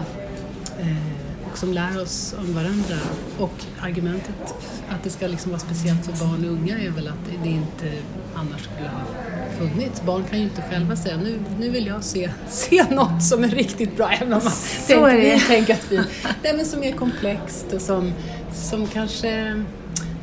Eh, 0.79 1.16
och 1.57 1.59
som 1.59 1.73
lär 1.73 2.01
oss 2.01 2.35
om 2.39 2.53
varandra. 2.53 2.95
Och 3.37 3.53
argumentet 3.81 4.35
att 4.89 5.03
det 5.03 5.09
ska 5.09 5.27
liksom 5.27 5.51
vara 5.51 5.59
speciellt 5.59 6.05
för 6.05 6.25
barn 6.25 6.45
och 6.45 6.51
unga 6.51 6.79
är 6.79 6.89
väl 6.89 7.07
att 7.07 7.43
det 7.43 7.49
inte 7.49 7.97
annars 8.35 8.61
skulle 8.61 8.89
ha 8.89 9.01
funnits. 9.59 10.01
Barn 10.01 10.23
kan 10.29 10.39
ju 10.39 10.43
inte 10.45 10.61
själva 10.61 10.95
säga 10.95 11.17
nu, 11.17 11.39
nu 11.59 11.69
vill 11.69 11.87
jag 11.87 12.03
se, 12.03 12.29
se 12.49 12.83
något 12.89 13.23
som 13.23 13.43
är 13.43 13.47
riktigt 13.47 13.95
bra. 13.97 14.09
Även 14.09 14.33
om 14.33 14.43
man 14.43 14.51
Så 14.53 14.87
tänker, 14.87 15.07
är 15.07 15.17
det. 15.17 15.33
vi 15.35 15.39
tänker 15.47 15.73
att 15.73 15.91
vi... 15.91 15.97
Nej, 16.43 16.53
men 16.55 16.65
som 16.65 16.83
är 16.83 16.91
komplext 16.91 17.65
och 17.73 17.81
som, 17.81 18.13
som 18.53 18.87
kanske 18.87 19.63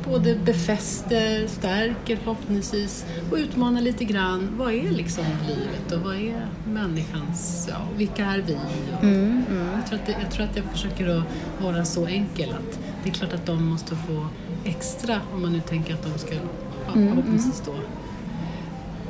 både 0.05 0.35
befäster, 0.35 1.47
stärker 1.47 2.15
förhoppningsvis 2.15 3.05
och 3.31 3.37
utmanar 3.37 3.81
lite 3.81 4.05
grann. 4.05 4.49
Vad 4.57 4.73
är 4.73 4.91
liksom 4.91 5.23
livet 5.47 5.91
och 5.91 6.01
vad 6.01 6.15
är 6.15 6.47
människans, 6.67 7.67
ja, 7.71 7.77
vilka 7.97 8.25
är 8.25 8.37
vi? 8.47 8.55
Och, 8.97 9.03
Mm, 9.03 9.43
mm. 9.49 9.67
jag, 9.75 9.87
tror 9.87 9.99
att 9.99 10.05
det, 10.05 10.15
jag 10.23 10.31
tror 10.31 10.45
att 10.45 10.55
jag 10.55 10.65
försöker 10.65 11.17
att 11.17 11.23
vara 11.61 11.85
så 11.85 12.05
enkel 12.05 12.49
att 12.49 12.79
det 13.03 13.09
är 13.09 13.13
klart 13.13 13.33
att 13.33 13.45
de 13.45 13.65
måste 13.65 13.95
få 13.95 14.27
extra 14.65 15.21
om 15.33 15.41
man 15.41 15.53
nu 15.53 15.59
tänker 15.59 15.93
att 15.93 16.03
de 16.03 16.19
ska 16.19 16.33
ja, 16.33 16.93
Mm, 16.95 17.09
förhoppningsvis 17.09 17.63
då 17.65 17.73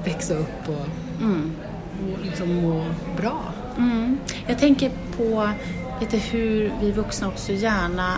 växa 0.05 0.33
upp 0.33 0.69
och, 0.69 0.85
Mm. 1.21 1.51
och 2.01 2.25
liksom 2.25 2.55
må 2.55 2.85
bra. 3.17 3.41
Mm. 3.77 4.17
Jag 4.47 4.59
tänker 4.59 4.91
på 5.17 5.49
lite 6.01 6.17
hur 6.17 6.71
vi 6.81 6.91
vuxna 6.91 7.27
också 7.27 7.51
gärna 7.51 8.13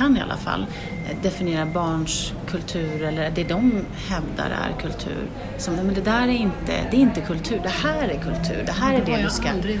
kan 0.00 0.16
i 0.16 0.20
alla 0.20 0.36
fall 0.36 0.66
eh, 1.08 1.16
definiera 1.22 1.66
barns 1.66 2.32
kultur 2.50 3.02
eller 3.02 3.30
det 3.34 3.44
de 3.44 3.84
hävdar 4.08 4.50
är 4.50 4.80
kultur. 4.82 5.26
Som, 5.58 5.74
men 5.74 5.94
det 5.94 6.00
där 6.00 6.22
är 6.22 6.28
inte, 6.28 6.72
det 6.90 6.96
är 6.96 7.00
inte 7.00 7.20
kultur, 7.20 7.60
det 7.62 7.68
här 7.68 8.08
är 8.08 8.20
kultur, 8.20 8.62
det 8.66 8.72
här 8.72 8.94
är 8.94 9.04
det 9.06 9.12
jag 9.12 9.22
du 9.22 9.30
ska... 9.30 9.50
aldrig 9.50 9.80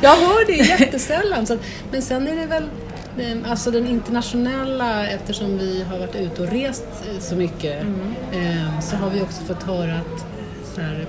Jag 0.00 0.16
hör 0.16 0.46
det 0.46 0.52
jättesällan. 0.52 1.46
Så 1.46 1.54
att, 1.54 1.60
men 1.90 2.02
sen 2.02 2.28
är 2.28 2.36
det 2.36 2.46
väl 2.46 2.68
Alltså 3.48 3.70
den 3.70 3.86
internationella, 3.86 5.06
eftersom 5.06 5.58
vi 5.58 5.84
har 5.90 5.98
varit 5.98 6.16
ute 6.16 6.42
och 6.42 6.48
rest 6.48 6.86
eh, 7.12 7.18
så 7.20 7.36
mycket, 7.36 7.82
Mm. 7.82 8.14
eh, 8.32 8.80
så 8.80 8.96
har 8.96 9.10
vi 9.10 9.22
också 9.22 9.44
fått 9.44 9.62
höra 9.62 9.94
att 9.94 10.24
så 10.74 10.80
här, 10.80 11.06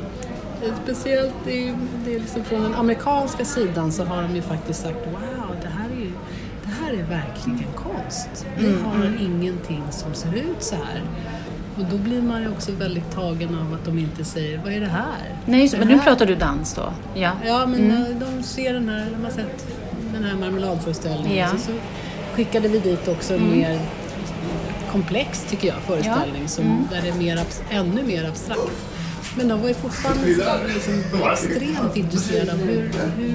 Speciellt 0.84 1.48
i, 1.48 1.74
det 2.06 2.16
är 2.16 2.20
liksom 2.20 2.44
från 2.44 2.64
den 2.64 2.76
amerikanska 2.76 3.46
sidan 3.46 3.92
så 3.92 4.04
har 4.04 4.22
de 4.22 4.36
ju 4.36 4.42
faktiskt 4.42 4.82
sagt 4.82 4.98
Wow, 5.06 5.56
det 5.62 5.68
här 5.68 5.90
är, 5.90 6.02
ju, 6.02 6.12
det 6.64 6.70
här 6.90 7.04
är 7.04 7.04
verkligen 7.04 7.74
konst. 7.76 8.46
Vi 8.58 8.68
Mm, 8.68 8.84
har 8.86 9.18
ingenting 9.20 9.84
som 9.92 10.14
ser 10.14 10.34
ut 10.36 10.64
så 10.64 10.76
här. 10.76 11.02
Och 11.78 11.86
då 11.92 11.98
blir 11.98 12.22
man 12.22 12.42
ju 12.42 12.50
också 12.50 12.72
väldigt 12.72 13.12
tagen 13.12 13.56
av 13.60 13.74
att 13.74 13.86
de 13.86 14.00
inte 14.00 14.26
säger 14.26 14.58
Vad 14.64 14.74
är 14.74 14.80
det 14.80 14.86
här? 14.88 15.36
Nej, 15.46 15.62
just, 15.62 15.78
men 15.78 15.88
nu 15.88 16.00
pratar 16.00 16.26
du 16.26 16.36
dans 16.36 16.74
då? 16.74 16.94
Ja. 17.16 17.32
Ja, 17.46 17.66
men 17.66 17.92
eh, 17.92 18.08
de 18.20 18.44
ser 18.44 18.74
den 18.74 18.90
här, 18.90 19.08
de 19.18 19.24
har 19.26 19.32
sett 19.32 19.68
den 20.14 20.24
här 20.24 20.36
marmeladföreställningen. 20.36 21.38
Ja. 21.38 21.48
Så, 21.48 21.58
så 21.58 21.72
skickade 22.36 22.68
vi 22.68 22.80
dit 22.80 23.08
också 23.08 23.34
en 23.34 23.52
mer 23.58 23.80
komplex, 24.92 25.46
tycker 25.50 25.68
jag, 25.68 25.78
föreställning 25.78 26.48
som, 26.48 26.88
där 26.92 27.02
det 27.02 27.10
är 27.10 27.14
mer, 27.16 27.40
ännu 27.70 28.04
mer 28.04 28.26
abstrakt. 28.30 28.62
Men 29.38 29.48
de 29.48 29.62
var 29.62 29.68
ju 29.68 29.74
fortfarande 29.74 30.28
liksom 30.74 30.94
extremt 31.34 31.96
intresserade 31.98 32.52
av 32.52 32.58
hur, 32.58 32.92
hur, 33.18 33.34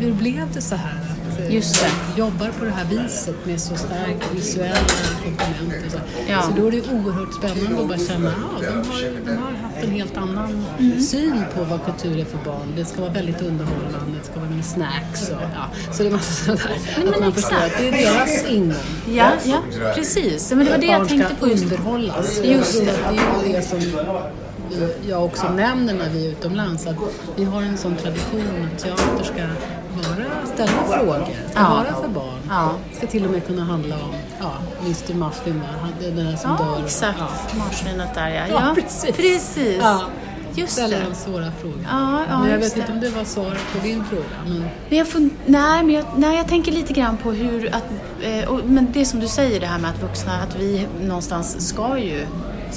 hur 0.00 0.12
blev 0.14 0.52
det 0.54 0.60
så 0.60 0.76
här? 0.76 1.05
Just 1.50 1.80
det. 1.84 2.20
jobbar 2.20 2.48
på 2.58 2.64
det 2.64 2.70
här 2.70 2.84
viset 2.84 3.46
med 3.46 3.60
så 3.60 3.76
starkt 3.76 4.34
visuella 4.34 4.74
komponenter. 5.24 5.86
och 5.86 5.92
Så, 5.92 5.98
Ja. 6.28 6.42
så 6.42 6.60
då 6.60 6.66
är 6.66 6.70
det 6.70 6.80
oerhört 6.92 7.34
spännande 7.34 7.82
att 7.82 7.88
bara 7.88 7.98
känna 7.98 8.28
att 8.28 8.62
de, 8.62 8.66
har, 8.90 9.00
de 9.26 9.36
har 9.36 9.52
haft 9.52 9.84
en 9.84 9.90
helt 9.90 10.16
annan 10.16 10.64
syn 11.10 11.44
på 11.54 11.64
vad 11.64 11.84
kultur 11.84 12.18
är 12.20 12.24
för 12.24 12.38
barn. 12.44 12.72
Det 12.76 12.84
ska 12.84 13.00
vara 13.00 13.12
väldigt 13.12 13.42
underhållande, 13.42 13.98
det 14.20 14.26
ska 14.26 14.40
vara 14.40 14.50
med 14.50 14.64
snacks 14.64 15.28
och 15.30 15.42
ja. 15.54 15.92
Så 15.92 16.02
det 16.02 16.08
är 16.08 16.12
massa 16.12 16.44
sådant 16.44 16.60
där. 16.62 17.04
men 17.20 17.28
att 17.28 17.34
förstår 17.34 17.56
exakt. 17.56 17.78
det 17.78 17.88
är 17.88 17.92
deras 18.14 18.44
ingång. 18.50 18.76
Ja, 19.14 19.30
ja, 19.44 19.58
precis. 19.94 20.50
Men 20.50 20.64
det 20.64 20.70
var 20.70 20.78
det 20.78 20.86
jag 20.86 21.00
Barn 21.00 21.08
tänkte 21.08 21.26
ska 21.28 21.36
på 21.36 21.48
just. 21.48 21.62
underhållas. 21.64 22.40
Just 22.44 22.78
det. 22.78 22.84
Det 22.84 22.92
är 22.92 23.46
ju 23.46 23.52
det 23.52 23.62
som 23.62 23.78
jag 25.08 25.24
också 25.24 25.48
nämner 25.52 25.94
när 25.94 26.10
vi 26.10 26.26
är 26.26 26.30
utomlands. 26.30 26.86
Att 26.86 26.96
vi 27.36 27.44
har 27.44 27.62
en 27.62 27.78
sån 27.78 27.96
tradition 27.96 28.68
att 28.74 28.82
teater 28.82 29.24
ska 29.24 29.42
vara, 29.96 30.46
ställa 30.54 30.70
frågor, 30.70 31.26
ska 31.50 31.60
Ja. 31.60 31.68
vara 31.70 32.02
för 32.02 32.08
barn. 32.08 32.38
Ja. 32.48 32.70
Ska 32.96 33.06
till 33.06 33.24
och 33.24 33.30
med 33.30 33.46
kunna 33.46 33.64
handla 33.64 33.94
om 33.94 34.14
ja, 34.40 34.52
Mr 34.80 35.14
Muffin, 35.14 35.62
den 36.00 36.16
där 36.16 36.36
som 36.36 36.50
Ja, 36.58 36.64
dör. 36.64 36.84
exakt. 36.84 37.18
Ja. 37.18 37.58
Marsvinet 37.58 38.14
där 38.14 38.28
ja. 38.28 38.42
Ja, 38.50 38.74
precis. 38.74 39.16
precis. 39.16 39.78
Ja. 39.80 40.00
Just 40.54 40.72
Ställer 40.72 40.98
det. 41.00 41.04
en 41.04 41.14
svåra 41.14 41.52
frågor. 41.60 41.78
Ja, 41.90 42.24
ja, 42.28 42.38
men 42.40 42.50
jag 42.50 42.58
vet 42.58 42.76
inte 42.76 42.86
det. 42.88 42.92
om 42.94 43.00
det 43.00 43.08
var 43.10 43.24
svaret 43.24 43.60
på 43.72 43.78
din 43.86 44.04
fråga. 44.04 44.22
Men 44.46 44.60
Men 44.88 44.98
jag 44.98 45.06
fun- 45.06 45.30
nej, 45.46 45.82
men 45.84 45.94
jag, 45.94 46.04
nej, 46.16 46.36
jag 46.36 46.48
tänker 46.48 46.72
lite 46.72 46.92
grann 46.92 47.16
på 47.16 47.30
hur 47.32 47.74
att, 47.74 47.84
eh, 48.22 48.48
och, 48.48 48.60
men 48.64 48.92
det 48.92 49.04
som 49.04 49.20
du 49.20 49.28
säger 49.28 49.60
det 49.60 49.66
här 49.66 49.78
med 49.78 49.90
att 49.90 50.02
vuxna, 50.02 50.32
att 50.42 50.56
vi 50.60 50.86
någonstans 51.02 51.68
ska 51.68 51.98
ju, 51.98 52.26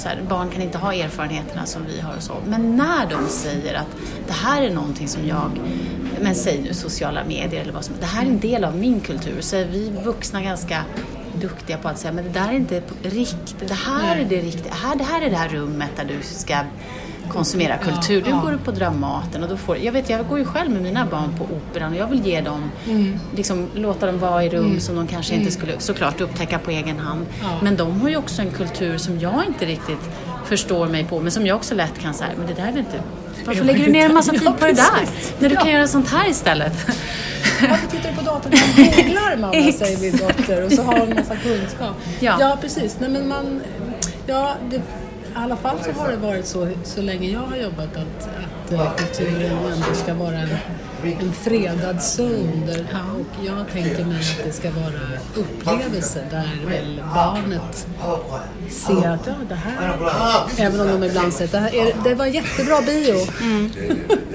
här, 0.04 0.22
barn 0.28 0.48
kan 0.50 0.62
inte 0.62 0.78
ha 0.78 0.94
erfarenheterna 0.94 1.66
som 1.66 1.82
vi 1.94 2.00
har 2.00 2.16
och 2.16 2.22
så. 2.22 2.32
Men 2.46 2.76
när 2.76 3.06
de 3.10 3.28
säger 3.28 3.74
att 3.74 3.88
det 4.26 4.32
här 4.32 4.62
är 4.62 4.70
någonting 4.74 5.08
som 5.08 5.26
jag, 5.26 5.50
men 6.22 6.34
säg 6.34 6.60
nu 6.62 6.74
sociala 6.74 7.24
medier 7.24 7.60
eller 7.60 7.72
vad 7.72 7.84
som, 7.84 7.94
det 8.00 8.06
här 8.06 8.22
är 8.22 8.26
en 8.26 8.40
del 8.40 8.64
av 8.64 8.76
min 8.76 9.00
kultur. 9.00 9.40
Så 9.40 9.56
är 9.56 9.64
vi 9.64 9.92
vuxna 10.04 10.42
ganska 10.42 10.84
duktiga 11.34 11.78
på 11.78 11.88
att 11.88 11.98
säga, 11.98 12.12
men 12.12 12.24
det 12.24 12.30
där 12.30 12.48
är 12.48 12.52
inte 12.52 12.82
riktigt, 13.02 13.68
det 13.68 13.74
här 13.74 14.16
är 14.16 14.24
det 14.24 14.36
riktiga, 14.40 14.72
här, 14.74 14.96
det 14.96 15.04
här 15.04 15.22
är 15.22 15.30
det 15.30 15.36
här 15.36 15.48
rummet 15.48 15.90
där 15.96 16.04
du 16.04 16.14
ska 16.22 16.54
konsumera 17.28 17.76
kultur. 17.76 18.22
Du 18.22 18.30
ja. 18.30 18.40
går 18.40 18.58
på 18.64 18.70
Dramaten 18.70 19.42
och 19.42 19.48
då 19.48 19.56
får, 19.56 19.78
jag 19.78 19.92
vet 19.92 20.10
jag 20.10 20.28
går 20.28 20.38
ju 20.38 20.44
själv 20.44 20.70
med 20.70 20.82
mina 20.82 21.06
barn 21.06 21.34
på 21.38 21.44
Operan 21.44 21.92
och 21.92 21.98
jag 21.98 22.06
vill 22.06 22.26
ge 22.26 22.40
dem, 22.40 22.70
Mm. 22.88 23.18
liksom 23.36 23.68
låta 23.74 24.06
dem 24.06 24.18
vara 24.18 24.44
i 24.44 24.48
rum 24.48 24.80
som 24.80 24.96
de 24.96 25.06
kanske 25.06 25.34
inte 25.34 25.50
skulle 25.50 25.72
såklart 25.80 26.20
upptäcka 26.20 26.58
på 26.58 26.70
egen 26.70 26.98
hand. 26.98 27.26
Ja. 27.42 27.48
Men 27.62 27.76
de 27.76 28.00
har 28.00 28.08
ju 28.08 28.16
också 28.16 28.42
en 28.42 28.50
kultur 28.50 28.98
som 28.98 29.20
jag 29.20 29.44
inte 29.46 29.66
riktigt 29.66 30.10
förstår 30.50 30.86
mig 30.88 31.04
på 31.04 31.20
men 31.20 31.32
som 31.32 31.46
jag 31.46 31.56
också 31.56 31.74
lätt 31.74 31.98
kan 31.98 32.14
säga, 32.14 32.30
men 32.38 32.46
det 32.46 32.54
där 32.54 32.72
är 32.72 32.78
inte 32.78 33.02
varför 33.46 33.64
lägger 33.64 33.84
du 33.86 33.92
ner 33.92 34.06
en 34.06 34.14
massa 34.14 34.32
tid 34.32 34.44
på 34.44 34.66
det 34.66 34.72
där? 34.72 35.08
När 35.38 35.48
du 35.48 35.56
kan 35.56 35.70
göra 35.70 35.86
sånt 35.86 36.08
här 36.08 36.30
istället. 36.30 36.72
Varför 37.60 37.86
tittar 37.86 38.10
du 38.10 38.16
på 38.16 38.22
datorn? 38.22 38.52
Han 38.52 38.84
googlar 38.84 39.36
mamma, 39.36 39.72
säger 39.78 39.98
min 40.00 40.16
dotter. 40.16 40.64
Och 40.64 40.72
så 40.72 40.82
har 40.82 40.98
hon 40.98 41.08
en 41.08 41.16
massa 41.16 41.36
kunskap. 41.36 41.96
Ja. 42.20 42.36
Ja, 42.40 42.58
precis. 42.60 42.96
Nej, 43.00 43.10
men 43.10 43.28
man, 43.28 43.60
ja, 44.26 44.54
det, 44.70 44.82
alla 45.34 45.56
fall 45.56 45.76
så 45.84 46.00
har 46.00 46.10
det 46.10 46.16
varit 46.16 46.46
så, 46.46 46.68
så 46.84 47.02
länge 47.02 47.28
jag 47.30 47.40
har 47.40 47.56
jobbat 47.56 47.96
att, 47.96 48.28
att 48.66 48.72
eh, 48.72 48.94
kulturen 48.96 49.52
ändå 49.72 49.94
ska 49.94 50.14
vara 50.14 50.38
en, 50.38 50.48
en 51.04 51.32
fredad. 51.32 52.00
Där, 52.66 52.86
och 53.14 53.44
jag 53.46 53.68
tänker 53.72 54.04
mig 54.04 54.18
att 54.18 54.44
det 54.44 54.52
ska 54.52 54.70
vara 54.70 55.00
upplevelser 55.34 56.26
där 56.30 56.66
väl 56.66 57.02
barnet 57.14 57.86
ser 58.70 59.08
att 59.08 59.26
ja, 59.26 59.34
det 59.48 59.54
här, 59.54 59.98
även 60.58 60.80
om 60.80 61.00
de 61.00 61.06
ibland 61.06 61.32
säger 61.32 61.44
att 61.44 61.52
det, 61.52 61.58
här 61.58 61.74
är, 61.74 61.94
det 62.04 62.14
var 62.14 62.26
jättebra 62.26 62.80
bio, 62.80 63.16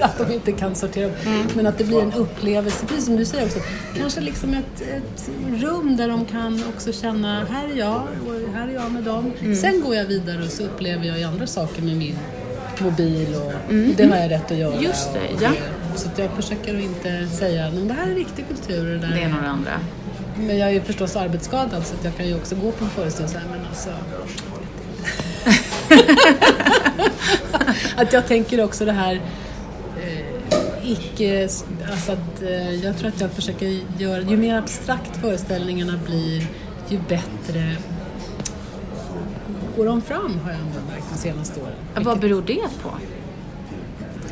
att 0.00 0.18
de 0.18 0.32
inte 0.34 0.52
kan 0.52 0.74
sortera 0.74 1.06
upp. 1.06 1.16
Men 1.54 1.66
att 1.66 1.78
det 1.78 1.84
blir 1.84 2.02
en 2.02 2.12
upplevelse, 2.12 2.86
precis 2.86 3.04
som 3.04 3.16
du 3.16 3.24
säger 3.24 3.44
också, 3.44 3.58
kanske 3.96 4.20
liksom 4.20 4.54
ett, 4.54 4.80
ett 4.80 5.30
rum 5.62 5.96
där 5.96 6.08
de 6.08 6.24
kan 6.24 6.62
också 6.74 6.92
känna, 6.92 7.44
här 7.50 7.68
är 7.68 7.76
jag 7.76 8.02
och 8.26 8.54
här 8.54 8.68
är 8.68 8.72
jag 8.72 8.92
med 8.92 9.02
dem. 9.02 9.32
Sen 9.62 9.80
går 9.80 9.94
jag 9.94 10.04
vidare 10.04 10.44
och 10.44 10.50
så 10.50 10.62
upplever 10.62 11.04
jag 11.04 11.22
andra 11.22 11.46
saker 11.46 11.82
med 11.82 11.96
min 11.96 12.18
mobil 12.80 13.34
och 13.34 13.74
det 13.96 14.06
har 14.06 14.16
jag 14.16 14.30
rätt 14.30 14.50
att 14.50 14.58
göra. 14.58 14.80
Just 14.80 15.12
det, 15.12 15.34
och, 15.34 15.42
ja. 15.42 15.50
Så 15.96 16.08
att 16.08 16.18
jag 16.18 16.30
försöker 16.30 16.74
att 16.76 16.82
inte 16.82 17.26
säga, 17.26 17.70
men 17.74 17.88
det 17.88 17.94
här 17.94 18.10
är 18.10 18.14
riktig 18.14 18.48
kultur. 18.48 18.84
Det, 18.84 18.98
där 18.98 19.08
Det 19.08 19.22
är 19.22 19.28
det 19.28 19.48
andra. 19.48 19.80
men 20.36 20.58
jag 20.58 20.68
är 20.68 20.72
ju 20.72 20.80
förstås 20.80 21.16
arbetsskadad 21.16 21.86
så 21.86 21.94
att 21.94 22.04
jag 22.04 22.16
kan 22.16 22.26
ju 22.26 22.34
också 22.34 22.54
gå 22.54 22.72
på 22.72 22.84
en 22.84 22.90
föreställning 22.90 23.24
och 23.24 23.30
säga, 23.30 23.44
men 23.50 23.66
alltså... 23.66 23.90
att 27.96 28.12
jag 28.12 28.26
tänker 28.26 28.64
också 28.64 28.84
det 28.84 28.92
här 28.92 29.20
eh, 30.02 30.90
icke... 30.90 31.48
Alltså 31.90 32.12
att 32.12 32.42
eh, 32.42 32.74
jag 32.74 32.98
tror 32.98 33.08
att 33.08 33.20
jag 33.20 33.30
försöker 33.30 33.80
göra... 33.98 34.22
Ju 34.22 34.36
mer 34.36 34.54
abstrakt 34.58 35.16
föreställningarna 35.16 36.00
blir, 36.06 36.46
ju 36.88 36.98
bättre 37.08 37.76
går 39.76 39.86
de 39.86 40.02
fram 40.02 40.40
har 40.44 40.50
jag 40.50 40.60
ändå 40.60 40.78
märkt 40.90 41.06
de 41.12 41.18
senaste 41.18 41.60
åren. 41.60 42.04
Vad 42.04 42.20
beror 42.20 42.42
det 42.42 42.68
på? 42.82 42.90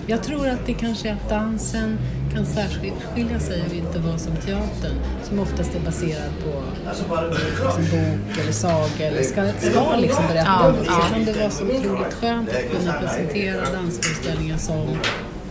Jag 0.06 0.22
tror 0.22 0.48
att 0.48 0.66
det 0.66 0.74
kanske 0.74 1.08
är 1.08 1.12
att 1.12 1.28
dansen 1.28 1.98
kan 2.34 2.46
särskilja 2.46 3.40
sig 3.40 3.62
och 3.68 3.74
inte 3.74 3.98
vara 3.98 4.18
som 4.18 4.36
teatern 4.36 4.96
som 5.22 5.38
oftast 5.38 5.74
är 5.74 5.80
baserad 5.80 6.30
på 6.44 6.62
liksom, 6.86 7.82
bok 7.90 8.38
eller 8.38 8.52
saga 8.52 9.06
eller 9.06 9.22
ska, 9.22 9.52
ska 9.70 9.96
liksom 9.96 10.24
berätta. 10.28 10.46
Ja, 10.46 10.72
så 10.84 10.90
ja. 10.90 11.00
kan 11.12 11.24
det 11.24 11.32
vara 11.32 11.50
så 11.50 11.64
otroligt 11.64 12.14
skönt 12.14 12.48
att 12.48 12.78
kunna 12.78 12.92
presentera 12.92 13.72
dansföreställningar 13.72 14.58
som 14.58 14.98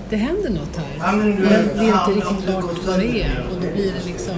det 0.10 0.16
händer 0.16 0.50
något 0.50 0.78
här 0.78 1.18
men 1.18 1.42
det 1.42 1.86
är 1.86 2.10
inte 2.10 2.12
riktigt 2.12 2.46
klart 2.46 2.88
vad 2.88 3.00
det 3.00 3.22
är 3.22 3.48
och 3.52 3.62
då 3.62 3.74
blir 3.74 3.94
det 3.94 4.06
liksom 4.06 4.36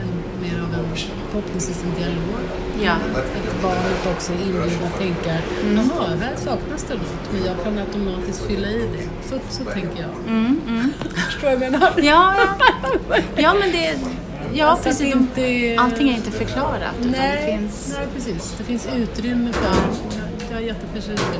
en, 0.00 0.42
mer 0.42 0.62
av 0.62 0.74
en 0.74 0.90
förhoppningsvis 1.30 1.84
en 1.84 2.02
dialog. 2.02 2.40
Ja. 2.82 2.92
Att 2.92 3.62
barnet 3.62 4.06
också 4.16 4.32
är 4.32 4.36
inbjuden 4.36 4.84
att 4.86 4.98
tänka, 4.98 5.38
jaha, 5.74 6.06
här 6.20 6.36
saknas 6.36 6.84
det 6.88 6.94
något, 6.94 7.32
men 7.32 7.44
jag 7.46 7.64
kan 7.64 7.78
automatiskt 7.78 8.46
fylla 8.46 8.68
i 8.68 8.78
det. 8.96 9.28
Så, 9.28 9.38
så 9.48 9.64
tänker 9.64 10.00
jag. 10.02 10.10
Mm, 10.28 10.60
mm. 10.68 10.92
Förstår 11.26 11.50
du 11.50 11.56
vad 11.56 11.64
jag 11.64 11.72
menar? 11.72 11.92
Ja, 11.96 12.34
ja. 12.38 13.16
ja, 13.36 13.54
men 13.54 13.72
det... 13.72 13.98
Ja, 14.52 14.66
Alltså 14.66 14.84
precis. 14.88 15.14
inte 15.14 15.76
Allting 15.78 16.08
är 16.08 16.14
inte 16.14 16.30
förklarat, 16.30 16.94
utan 17.00 17.10
Nej, 17.10 17.36
det 17.46 17.58
finns... 17.58 17.94
nej, 17.98 18.06
precis. 18.14 18.54
Det 18.58 18.64
finns 18.64 18.88
utrymme 18.96 19.52
för... 19.52 19.74
Jag 20.50 20.62
är 20.62 20.66
jätteförtjust 20.66 21.08
i 21.08 21.36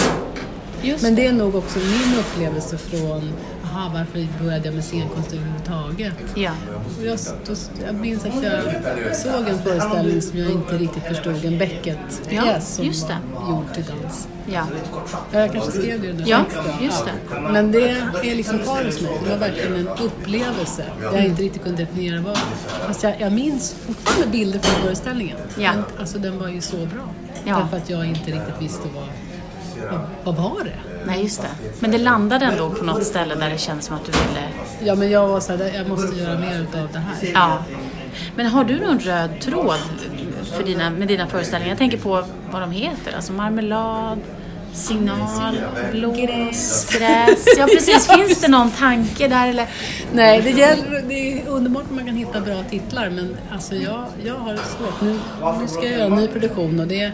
det. 0.82 1.02
Men 1.02 1.14
det 1.14 1.26
är 1.26 1.32
nog 1.32 1.54
också 1.54 1.78
min 1.78 2.18
upplevelse 2.18 2.78
från, 2.78 3.32
aha, 3.72 3.90
varför 3.94 4.26
började 4.44 4.64
jag 4.64 4.74
med 4.74 4.84
scenkonst 4.84 5.32
överhuvudtaget? 5.32 6.12
Ja. 6.34 6.50
Och 6.98 7.06
Jag, 7.06 7.18
då, 7.46 7.54
jag 7.86 7.94
minns 7.94 8.24
att 8.24 8.42
jag 8.42 9.16
såg 9.16 9.48
en 9.48 9.58
föreställning 9.62 10.22
som 10.22 10.38
jag 10.38 10.50
inte 10.50 10.78
riktigt 10.78 11.02
förstod, 11.02 11.44
en 11.44 11.58
Beckett-pjäs 11.58 12.44
Ja, 12.46 12.60
som 12.60 12.84
just 12.84 13.08
det. 13.08 13.16
var 13.34 13.50
gjord 13.50 13.74
till 13.74 13.84
dans. 13.84 14.28
Ja. 14.52 14.66
Ja, 15.32 15.40
Jag 15.40 15.52
kanske 15.52 15.70
skrev 15.72 16.00
det 16.00 16.06
i 16.06 16.10
den 16.12 16.16
där 16.18 16.26
Ja, 16.28 16.38
texten. 16.44 16.84
just 16.84 17.04
det. 17.04 17.40
Men 17.52 17.72
det 17.72 17.88
är 18.22 18.34
liksom 18.36 18.58
kvar 18.58 18.84
hos 18.84 19.00
mig. 19.00 19.12
Det 19.24 19.30
var 19.30 19.38
verkligen 19.38 19.74
en 19.74 19.88
upplevelse. 19.88 20.84
Där 21.00 21.12
jag 21.12 21.24
inte 21.24 21.42
riktigt 21.42 21.62
kunde 21.64 21.78
definiera 21.84 22.20
vad. 22.20 22.38
Fast 22.86 23.02
jag, 23.02 23.20
jag 23.20 23.32
minns 23.32 23.74
fortfarande 23.86 24.26
bilder 24.32 24.58
från 24.58 24.82
föreställningen. 24.84 25.36
Ja. 25.58 25.72
Men 25.74 25.84
alltså 26.00 26.18
den 26.18 26.38
var 26.38 26.48
ju 26.48 26.60
så 26.60 26.76
bra. 26.76 27.08
Ja. 27.44 27.58
Därför 27.58 27.76
att 27.76 27.90
jag 27.90 28.06
inte 28.06 28.30
riktigt 28.30 28.54
visste 28.62 28.88
vad, 28.94 29.04
vad, 29.90 30.00
vad 30.24 30.50
var 30.50 30.64
det? 30.64 31.04
Nej, 31.06 31.22
just 31.22 31.42
det. 31.42 31.48
Men 31.80 31.90
det 31.90 31.98
landade 31.98 32.44
ändå 32.44 32.70
på 32.70 32.84
något 32.84 33.04
ställe 33.04 33.34
där 33.34 33.50
det 33.50 33.58
kändes 33.58 33.86
som 33.86 33.96
att 33.96 34.04
du 34.04 34.12
ville... 34.12 34.48
Ja, 34.84 34.94
men 34.94 35.10
jag 35.10 35.28
var 35.28 35.40
så 35.40 35.56
här, 35.56 35.72
jag 35.74 35.88
måste 35.88 36.16
göra 36.16 36.38
mer 36.38 36.60
utav 36.60 36.88
det 36.92 36.98
här. 36.98 37.30
Ja. 37.34 37.58
Men 38.36 38.46
har 38.46 38.64
du 38.64 38.80
någon 38.80 38.98
röd 38.98 39.30
tråd 39.40 39.78
för 40.56 40.64
dina, 40.64 40.90
med 40.90 41.08
dina 41.08 41.26
föreställningar? 41.26 41.72
Jag 41.72 41.78
tänker 41.78 41.98
på 41.98 42.24
vad 42.50 42.62
de 42.62 42.70
heter. 42.70 43.12
Alltså 43.16 43.32
marmelad, 43.32 44.18
signal, 44.72 45.56
blås, 45.92 46.88
gräs. 46.98 47.56
Ja, 47.58 47.66
precis. 47.66 48.06
Finns 48.06 48.40
det 48.40 48.48
någon 48.48 48.70
tanke 48.70 49.28
där 49.28 49.48
eller? 49.48 49.66
Nej, 50.12 50.42
det, 50.42 50.50
gäller, 50.50 51.02
det 51.08 51.32
är 51.32 51.48
underbart 51.48 51.84
om 51.90 51.96
man 51.96 52.06
kan 52.06 52.16
hitta 52.16 52.40
bra 52.40 52.62
titlar 52.70 53.10
men 53.10 53.36
alltså 53.52 53.74
jag, 53.74 54.04
jag 54.24 54.34
har 54.34 54.56
svårt. 54.56 55.00
Nu, 55.00 55.18
nu 55.60 55.68
ska 55.68 55.82
jag 55.82 55.92
göra 55.92 56.04
en 56.04 56.14
ny 56.14 56.28
produktion 56.28 56.80
och 56.80 56.86
det, 56.86 57.12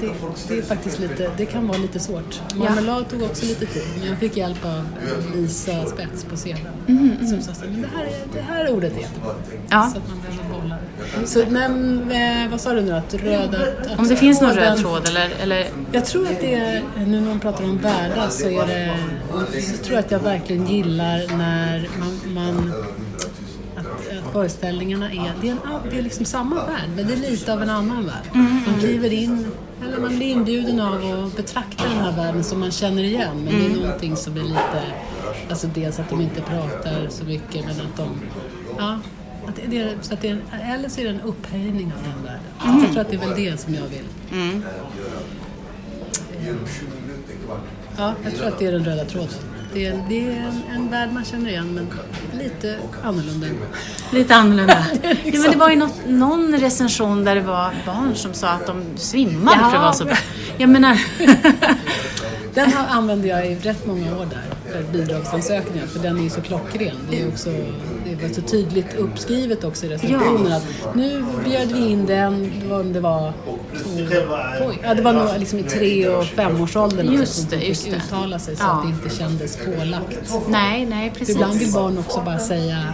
det, 0.00 0.06
det 0.48 0.58
är 0.58 0.62
faktiskt 0.62 0.98
lite, 0.98 1.30
det 1.36 1.46
kan 1.46 1.68
vara 1.68 1.78
lite 1.78 1.98
svårt. 2.00 2.40
Marmelad 2.54 3.08
tog 3.10 3.22
också 3.22 3.46
lite 3.46 3.66
tid 3.66 3.82
jag 4.08 4.18
fick 4.18 4.36
hjälp 4.36 4.64
av 4.64 4.84
Lisa 5.34 5.86
Spets 5.86 6.24
på 6.24 6.36
scenen. 6.36 6.72
Som 7.28 7.42
sa 7.42 7.54
så 7.54 7.60
här, 7.64 7.70
men 7.70 7.82
det 7.82 7.88
här, 7.96 8.04
är- 8.04 8.10
det 8.34 8.40
här 8.40 8.70
ordet 8.72 8.96
är 8.96 9.00
jättebra. 9.00 9.30
Ja. 9.68 9.90
Så 9.92 9.98
att 9.98 10.08
man 10.08 10.20
behöver 10.20 10.60
bolla 10.60 10.76
det. 11.20 11.26
Så, 11.26 11.44
men, 11.48 12.02
eh, 12.10 12.50
vad 12.50 12.60
sa 12.60 12.72
du 12.72 12.80
nu? 12.82 12.92
Att 12.92 13.14
röda... 13.14 13.58
Att 13.92 13.98
Om 13.98 14.08
det 14.08 14.16
finns 14.16 14.40
någon 14.40 14.54
röd 14.54 14.78
tråd 14.78 15.08
eller... 15.08 15.30
eller 15.42 15.66
jag 15.92 16.04
tror 16.06 16.22
att 16.26 16.40
det 16.40 16.54
är, 16.54 16.82
nu 17.06 17.20
när 17.20 17.28
man 17.28 17.40
pratar 17.40 17.64
om 17.64 17.78
världar 17.78 18.28
så 18.30 18.48
är 18.48 18.66
det, 18.66 18.96
så 19.62 19.76
tror 19.84 19.94
jag 19.96 20.04
att 20.04 20.10
jag 20.10 20.20
verkligen 20.20 20.66
gillar 20.66 21.36
när 21.38 21.88
man, 22.00 22.34
man 22.34 22.72
att, 23.18 23.24
att 23.24 23.45
föreställningarna 24.36 25.12
är, 25.12 25.32
det 25.40 25.48
är, 25.48 25.52
en, 25.52 25.58
det 25.90 25.98
är 25.98 26.02
liksom 26.02 26.24
samma 26.24 26.54
värld 26.54 26.90
men 26.96 27.06
det 27.06 27.12
är 27.12 27.16
lite 27.30 27.52
av 27.52 27.62
en 27.62 27.70
annan 27.70 28.06
värld. 28.06 28.24
Man 28.66 28.80
kliver 28.80 29.12
in, 29.12 29.46
eller 29.84 29.98
man 30.00 30.16
blir 30.16 30.26
inbjuden 30.26 30.80
av 30.80 31.24
att 31.26 31.36
betrakta 31.36 31.84
den 31.84 31.98
här 31.98 32.16
världen 32.16 32.44
som 32.44 32.60
man 32.60 32.70
känner 32.70 33.02
igen 33.02 33.44
men 33.44 33.58
det 33.58 33.66
är 33.66 33.80
någonting 33.80 34.16
som 34.16 34.36
är 34.36 34.42
lite, 34.42 34.82
alltså 35.50 35.66
dels 35.66 35.98
att 35.98 36.10
de 36.10 36.20
inte 36.20 36.40
pratar 36.40 37.08
så 37.08 37.24
mycket 37.24 37.64
men 37.64 37.86
att 37.86 37.96
de, 37.96 38.08
ja, 38.78 38.98
att 39.48 39.60
det 39.70 39.78
är, 39.78 39.96
så 40.00 40.14
att 40.14 40.20
det 40.20 40.28
är 40.28 40.38
eller 40.74 40.88
så 40.88 41.00
är 41.00 41.04
det 41.04 41.10
en 41.10 41.20
upphöjning 41.20 41.92
av 41.96 42.02
den 42.02 42.24
världen. 42.24 42.82
Jag 42.82 42.92
tror 42.92 43.00
att 43.00 43.10
det 43.10 43.16
är 43.16 43.28
väl 43.28 43.44
det 43.44 43.60
som 43.60 43.74
jag 43.74 43.82
vill. 43.82 44.06
Ja, 47.96 48.14
jag 48.24 48.34
tror 48.34 48.48
att 48.48 48.58
det 48.58 48.66
är 48.66 48.72
den 48.72 48.84
röda 48.84 49.04
tråden. 49.04 49.55
Det 49.76 49.86
är, 49.86 50.02
det 50.08 50.28
är 50.28 50.30
en, 50.30 50.62
en 50.76 50.90
värld 50.90 51.08
man 51.12 51.24
känner 51.24 51.50
igen 51.50 51.74
men 51.74 51.88
lite 52.38 52.78
annorlunda. 53.02 53.46
Lite 54.12 54.34
annorlunda. 54.34 54.86
ja, 55.02 55.40
men 55.40 55.50
det 55.50 55.56
var 55.56 55.70
ju 55.70 55.76
något, 55.76 56.00
någon 56.06 56.58
recension 56.58 57.24
där 57.24 57.34
det 57.34 57.40
var 57.40 57.74
barn 57.86 58.14
som 58.14 58.34
sa 58.34 58.48
att 58.48 58.66
de 58.66 58.82
svimmade 58.96 59.58
för 59.58 59.64
att 59.64 59.72
det 59.72 59.78
var 59.78 59.92
så 59.92 60.04
bra. 60.04 60.16
Jag 60.58 60.68
menar... 60.68 61.00
Den 62.54 62.72
använde 62.88 63.28
jag 63.28 63.46
i 63.46 63.54
rätt 63.54 63.86
många 63.86 64.16
år 64.16 64.26
där 64.26 64.72
för 64.72 64.92
bidragsansökningar 64.92 65.86
för 65.86 65.98
den 65.98 66.18
är 66.18 66.22
ju 66.22 66.30
så 66.30 66.40
klockren. 66.40 66.96
Det 67.10 67.22
är 67.22 67.28
också 67.28 67.50
var 68.22 68.28
så 68.34 68.40
tydligt 68.40 68.94
uppskrivet 68.94 69.64
också 69.64 69.86
i 69.86 69.88
recensionen 69.88 70.52
att 70.52 70.64
nu 70.96 71.24
bjöd 71.44 71.72
vi 71.72 71.78
in 71.90 72.06
den, 72.06 72.50
det 72.92 73.00
var, 73.00 73.32
två, 74.58 74.72
ja, 74.82 74.94
det 74.94 75.02
var 75.02 75.12
nog 75.12 75.28
liksom 75.38 75.58
i 75.58 75.62
tre 75.62 76.08
och 76.08 76.24
femårsåldern 76.24 77.12
Just 77.12 77.34
som 77.34 77.50
det, 77.50 77.56
de 77.56 77.66
just 77.66 77.82
fick 77.84 77.92
det. 77.92 77.98
uttala 78.06 78.38
sig 78.38 78.56
så 78.56 78.62
Ja. 78.62 78.70
att 78.72 78.82
det 78.82 78.88
inte 78.88 79.16
kändes 79.16 79.56
pålagt. 79.56 80.34
nej, 80.48 80.86
nej, 80.86 81.12
precis. 81.18 81.34
ibland 81.34 81.58
vill 81.58 81.72
barn 81.72 81.98
också 81.98 82.20
bara 82.24 82.38
säga 82.38 82.84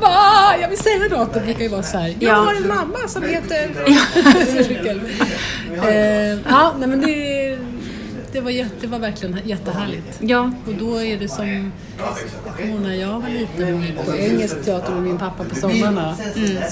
Va? 0.00 0.54
Jag 0.60 0.68
vill 0.68 0.78
säga 0.78 0.98
något. 1.18 1.34
Det 1.34 1.40
brukar 1.40 1.60
ju 1.62 1.68
vara 1.68 1.82
så 1.82 1.98
här. 1.98 2.08
Jag 2.08 2.22
Ja. 2.30 2.34
har 2.34 2.54
en 2.54 2.68
mamma 2.68 2.98
som 3.08 3.22
heter... 3.22 3.70
Cykel. 4.62 5.00
eh, 5.82 6.30
ja, 6.50 6.72
nej 6.78 6.88
men 6.88 7.00
det, 7.00 7.39
det, 8.32 8.40
var 8.40 8.50
jätte, 8.50 8.74
det 8.80 8.86
var 8.86 8.98
verkligen 8.98 9.40
jättehärligt. 9.44 10.18
Ja, 10.20 10.52
Och 10.66 10.74
då 10.74 11.00
är 11.02 11.18
det 11.18 11.28
som... 11.28 11.72
Jag 12.46 12.56
kommer 12.56 12.70
ihåg 12.70 12.80
när 12.80 12.94
jag 12.94 13.20
var 13.20 13.28
liten 13.28 13.84
på 14.06 14.16
engelsk 14.16 14.64
teater 14.64 14.92
med 14.92 15.02
min 15.02 15.18
pappa 15.18 15.44
på 15.44 15.54
sommarna. 15.54 16.16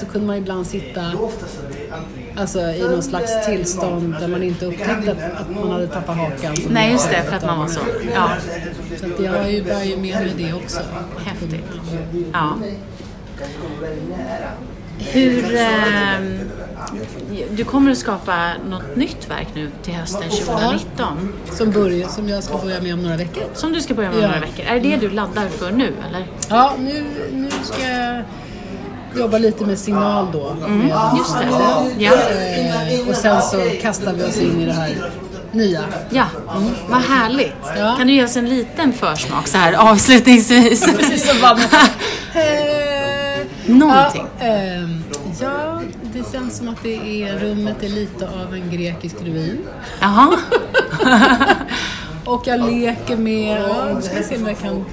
Så 0.00 0.06
kunde 0.06 0.26
man 0.26 0.36
ibland 0.36 0.66
sitta 0.66 1.12
alltså, 2.36 2.60
i 2.60 2.82
någon 2.82 3.02
slags 3.02 3.46
tillstånd 3.46 4.16
där 4.20 4.28
man 4.28 4.42
inte 4.42 4.66
upptäckte 4.66 5.16
att, 5.36 5.54
man 5.54 5.70
hade 5.70 5.86
tappat 5.86 6.16
hakan. 6.16 6.56
nej 6.70 6.92
just 6.92 7.10
det, 7.10 7.22
för 7.22 7.36
att 7.36 7.46
man 7.46 7.58
var 7.58 7.68
så. 7.68 7.80
Ja, 8.14 8.30
Så 9.00 9.06
att 9.06 9.20
jag 9.24 9.32
har 9.32 9.48
ju 9.48 9.64
börjat 9.64 9.86
ju 9.86 9.96
med 9.96 10.02
med 10.26 10.32
det 10.36 10.52
också. 10.52 10.80
häftigt. 11.24 11.64
Ja. 12.32 12.58
Hur... 15.12 15.56
ehm, 15.56 16.38
du 17.50 17.64
kommer 17.64 17.90
att 17.92 17.98
skapa 17.98 18.50
något 18.70 18.96
nytt 18.96 19.30
verk 19.30 19.48
nu 19.54 19.70
till 19.82 19.94
hösten 19.94 20.22
2019. 20.30 21.32
Som, 21.52 21.70
börjar, 21.70 22.08
som 22.08 22.28
jag 22.28 22.44
ska 22.44 22.58
börja 22.58 22.80
med 22.80 22.94
om 22.94 23.02
några 23.02 23.16
veckor. 23.16 23.42
Som 23.54 23.72
du 23.72 23.80
ska 23.80 23.94
börja 23.94 24.08
med 24.08 24.16
om 24.18 24.22
Ja. 24.22 24.28
några 24.28 24.40
veckor. 24.40 24.64
Är 24.66 24.80
det 24.80 24.88
det 24.90 24.96
du 24.96 25.10
laddar 25.10 25.48
för 25.48 25.70
nu, 25.70 25.92
eller? 26.08 26.26
Ja, 26.48 26.72
nu, 26.78 27.04
nu 27.32 27.48
ska 27.62 27.88
jag 27.88 28.22
jobba 29.16 29.38
lite 29.38 29.64
med 29.64 29.78
signal 29.78 30.26
då. 30.32 30.54
Med 30.54 30.64
Mm, 30.64 30.88
just 31.18 31.38
det. 31.38 31.48
Ja. 32.04 32.12
Eh, 32.12 33.08
och 33.08 33.14
sen 33.16 33.42
så 33.42 33.56
kastar 33.82 34.12
vi 34.12 34.24
oss 34.24 34.36
in 34.36 34.60
i 34.60 34.66
det 34.66 34.72
här 34.72 35.10
nya. 35.52 35.80
Ja, 36.10 36.26
mm. 36.56 36.70
vad 36.88 37.00
härligt. 37.00 37.54
Ja. 37.78 37.94
Kan 37.98 38.06
du 38.06 38.12
ge 38.12 38.24
oss 38.24 38.36
en 38.36 38.48
liten 38.48 38.92
försmak 38.92 39.48
så 39.48 39.58
här 39.58 39.72
avslutningsvis? 39.72 40.86
Precis 40.98 41.28
som 41.30 41.40
vann. 41.40 41.58
Eh, 42.34 43.74
Någonting. 43.74 44.26
Ja, 44.38 44.44
det 44.46 44.97
känns 46.32 46.56
som 46.56 46.68
att 46.68 46.82
det 46.82 47.22
är, 47.22 47.38
rummet 47.38 47.82
är 47.82 47.88
lite 47.88 48.28
av 48.28 48.54
en 48.54 48.70
grekisk 48.70 49.16
ruin. 49.24 49.58
Jaha. 50.00 50.36
Och 52.24 52.46
jag 52.46 52.70
leker 52.70 53.16
med, 53.16 53.60
ja, 53.62 53.88
jag 53.88 54.04
ska 54.04 54.22
se 54.22 54.36
om 54.36 54.46
jag 54.46 54.58
kan 54.58 54.84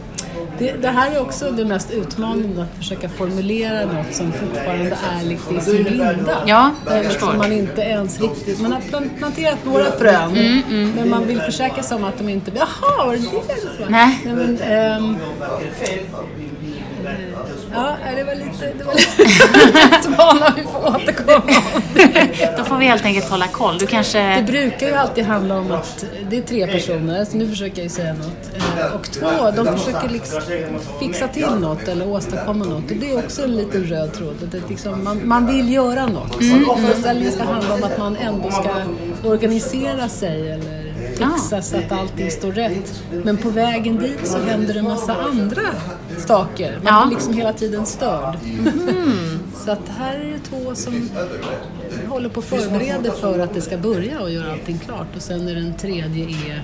det, 0.59 0.71
det, 0.81 0.87
här 0.87 1.11
är 1.11 1.21
också 1.21 1.51
det 1.51 1.65
mest 1.65 1.91
utmanande, 1.91 2.61
att 2.63 2.77
försöka 2.77 3.09
formulera 3.09 3.85
något 3.85 4.13
som 4.15 4.31
fortfarande 4.31 4.97
är 5.19 5.23
lite 5.25 5.55
i 5.55 5.61
sin 5.61 5.83
linda. 5.83 6.43
Ja, 6.45 6.71
jag 6.85 6.93
Där 6.93 7.03
förstår. 7.03 7.27
liksom 7.27 7.37
man 7.37 7.51
inte 7.51 7.81
ens 7.81 8.21
riktigt, 8.21 8.61
man 8.61 8.71
har 8.71 8.79
plant- 8.81 9.17
planterat 9.17 9.65
några 9.65 9.91
frön, 9.91 10.31
Mm, 10.37 10.91
men 10.95 11.09
man 11.09 11.27
vill 11.27 11.41
försäkra 11.41 11.83
sig 11.83 11.97
om 11.97 12.03
att 12.03 12.17
de 12.17 12.29
inte, 12.29 12.51
jaha, 12.55 13.05
var 13.05 13.13
det 13.13 13.19
det? 13.19 13.89
Nej. 13.89 14.21
Nej 14.25 14.35
men, 14.35 14.57
ehm, 14.61 15.15
Ja, 17.75 17.95
det 18.15 18.23
var 18.23 18.35
lite, 18.35 18.73
det 18.77 18.83
var 18.83 18.93
lite 18.93 19.23
utmanande. 19.99 20.53
Vi 20.55 20.63
får 20.63 20.87
återkomma. 20.87 21.61
Då 22.57 22.63
får 22.63 22.77
vi 22.77 22.85
helt 22.85 23.05
enkelt 23.05 23.29
hålla 23.29 23.47
koll. 23.47 23.73
Du 23.77 23.85
Det 23.85 23.91
kanske... 23.91 24.43
brukar 24.47 24.87
ju 24.87 24.93
alltid 24.93 25.25
handla 25.25 25.57
om 25.57 25.71
att 25.71 26.05
det 26.29 26.37
är 26.37 26.41
tre 26.41 26.67
personer, 26.67 27.25
så 27.25 27.37
nu 27.37 27.49
försöker 27.49 27.75
jag 27.77 27.83
ju 27.83 27.89
säga 27.89 28.13
något. 28.13 28.51
Eh, 28.79 28.95
Och 28.95 29.11
två, 29.11 29.51
de 29.55 29.77
försöker 29.77 30.09
liksom 30.09 30.41
fixa 30.99 31.27
till 31.27 31.47
något 31.59 31.87
eller 31.87 32.07
åstadkomma 32.07 32.65
något. 32.65 32.91
Och 32.91 32.97
det 32.97 33.11
är 33.11 33.17
också 33.25 33.43
en 33.43 33.55
liten 33.55 33.83
röd 33.83 34.13
tråd. 34.13 34.35
Att 34.43 34.51
det 34.51 34.61
liksom, 34.69 35.03
man, 35.03 35.21
man 35.27 35.45
vill 35.47 35.73
göra 35.73 36.05
något. 36.07 36.35
Och 36.69 36.79
föreställningen 36.79 37.31
ska 37.33 37.43
handla 37.43 37.73
om 37.73 37.83
att 37.83 37.97
man 37.97 38.15
ändå 38.17 38.51
ska 38.51 38.69
organisera 39.29 40.09
sig 40.09 40.51
eller 40.51 40.84
fixa 41.17 41.61
så 41.61 41.77
att 41.77 41.91
allting 41.91 42.31
står 42.31 42.51
rätt. 42.51 43.03
Men 43.23 43.37
på 43.37 43.49
vägen 43.49 43.97
dit 43.99 44.19
så 44.27 44.37
händer 44.37 44.73
det 44.73 44.79
en 44.79 44.85
massa 44.85 45.15
andra 45.15 45.61
saker. 46.27 46.79
Man 46.83 46.93
Ja. 46.93 47.05
blir 47.05 47.15
liksom 47.15 47.33
hela 47.33 47.53
tiden 47.53 47.85
störd. 47.85 48.35
Så 49.65 49.71
att 49.71 49.89
här 49.97 50.13
är 50.19 50.31
det 50.31 50.39
två 50.39 50.75
som 50.75 51.09
håller 52.09 52.29
på 52.29 52.39
att 52.39 52.45
förbereda 52.45 53.11
för 53.11 53.39
att 53.39 53.53
det 53.53 53.61
ska 53.61 53.77
börja 53.77 54.19
och 54.21 54.31
göra 54.31 54.51
allting 54.51 54.77
klart. 54.79 55.07
Och 55.15 55.21
sen 55.21 55.47
är 55.47 55.55
den 55.55 55.73
tredje 55.77 56.25
är... 56.25 56.63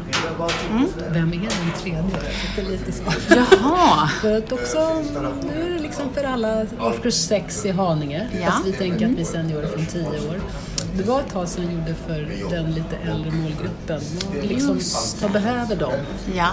Vem 1.09 1.33
är 1.33 1.37
den 1.37 1.71
tredje? 1.81 2.03
Det 2.55 2.61
är 2.61 2.65
lite 2.65 2.91
så. 2.91 3.03
Jaha. 3.29 4.07
För 4.21 4.37
att 4.37 4.51
också, 4.51 5.03
nu 5.53 5.63
är 5.65 5.69
det 5.69 5.79
liksom 5.79 6.05
för 6.13 6.23
alla 6.23 6.65
årskurs 6.81 7.13
sex 7.13 7.65
i 7.65 7.71
Haninge. 7.71 8.27
Ja. 8.41 8.45
Fast 8.51 8.65
vi 8.65 8.71
tänker 8.73 9.05
att 9.05 9.11
vi 9.11 9.25
sen 9.25 9.49
gör 9.49 9.61
det 9.61 9.67
från 9.67 9.85
tio 9.85 10.07
år. 10.07 10.39
Det 10.97 11.03
var 11.03 11.19
ett 11.19 11.29
tag 11.33 11.47
sedan 11.47 11.63
jag 11.65 11.73
gjorde 11.73 11.95
för 12.07 12.49
den 12.55 12.71
lite 12.71 12.95
äldre 13.11 13.31
målgruppen. 13.31 14.01
Liksom, 14.41 14.79
vad 15.21 15.31
behöver 15.31 15.75
de? 15.75 15.91
Ja. 16.35 16.47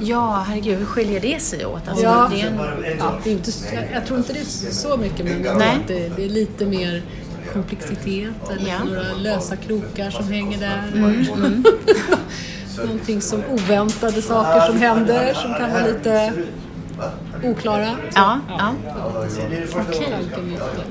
Ja, 0.00 0.44
herregud, 0.48 0.78
hur 0.78 0.86
skiljer 0.86 1.20
det 1.20 1.40
sig 1.42 1.66
åt? 1.66 1.88
Alltså, 1.88 2.04
Ja, 2.04 2.30
det 2.32 2.40
är 2.40 2.46
en... 2.46 2.58
ja, 2.98 3.12
det 3.24 3.30
är 3.30 3.32
inte, 3.34 3.50
jag, 3.74 3.84
jag 3.94 4.06
tror 4.06 4.18
inte 4.18 4.32
det 4.32 4.38
är 4.40 4.72
så 4.72 4.96
mycket 4.96 5.26
men 5.26 5.42
det, 5.86 6.08
det 6.16 6.24
är 6.24 6.28
lite 6.28 6.66
mer 6.66 7.02
komplexitet 7.52 8.32
eller 8.50 8.68
Ja. 8.68 8.84
några 8.84 9.14
lösa 9.18 9.56
krokar 9.56 10.10
som 10.10 10.28
hänger 10.32 10.58
där. 10.58 10.82
Mm, 10.94 11.64
Någonting 12.84 13.20
som 13.20 13.42
oväntade 13.50 14.22
saker 14.22 14.66
som 14.66 14.76
händer 14.78 15.34
som 15.34 15.54
kan 15.54 15.72
vara 15.72 15.86
lite 15.86 16.32
oklara. 17.44 17.96
Ja, 18.14 18.40
ja. 18.48 18.74
Det. 19.50 19.76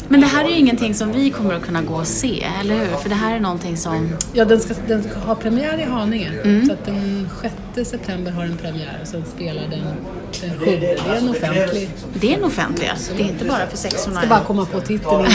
Men 0.08 0.22
det 0.22 0.28
här 0.28 0.46
är 0.46 0.50
ju 0.50 0.56
ingenting 0.56 0.94
som 0.94 1.12
vi 1.12 1.30
kommer 1.30 1.54
att 1.54 1.66
kunna 1.66 1.82
gå 1.82 1.94
och 1.94 2.08
se, 2.08 2.46
eller 2.62 2.76
hur? 2.76 2.98
För 2.98 3.10
det 3.10 3.16
här 3.16 3.36
är 3.36 3.40
någonting 3.40 3.78
som... 3.78 4.10
Ja, 4.34 4.46
den 4.46 4.60
ska, 4.60 4.74
den 4.88 5.04
ska 5.04 5.20
ha 5.20 5.36
premiär 5.36 5.80
i 5.80 5.84
Haninge. 5.84 6.32
Mm. 6.44 6.66
Så 6.66 6.74
att 6.74 6.86
den 6.86 7.30
6 7.76 7.90
september 7.90 8.32
har 8.32 8.44
den 8.44 8.58
premiär 8.58 9.00
och 9.02 9.08
sen 9.08 9.24
spelar 9.36 9.62
den 9.62 9.84
den 10.42 10.60
7. 10.60 10.66
Det 10.66 10.92
är 10.92 11.16
en 11.16 11.30
offentlig. 11.30 11.90
Det 12.14 12.34
är 12.34 12.38
en 12.38 12.44
offentlig. 12.44 12.92
Det 13.18 13.24
är 13.24 13.28
inte 13.28 13.46
bara 13.46 13.68
för 13.68 13.78
600 13.78 14.22
Jag 14.22 14.28
ska 14.28 14.36
bara 14.36 14.46
komma 14.46 14.66
på 14.66 14.80
titeln 14.80 15.26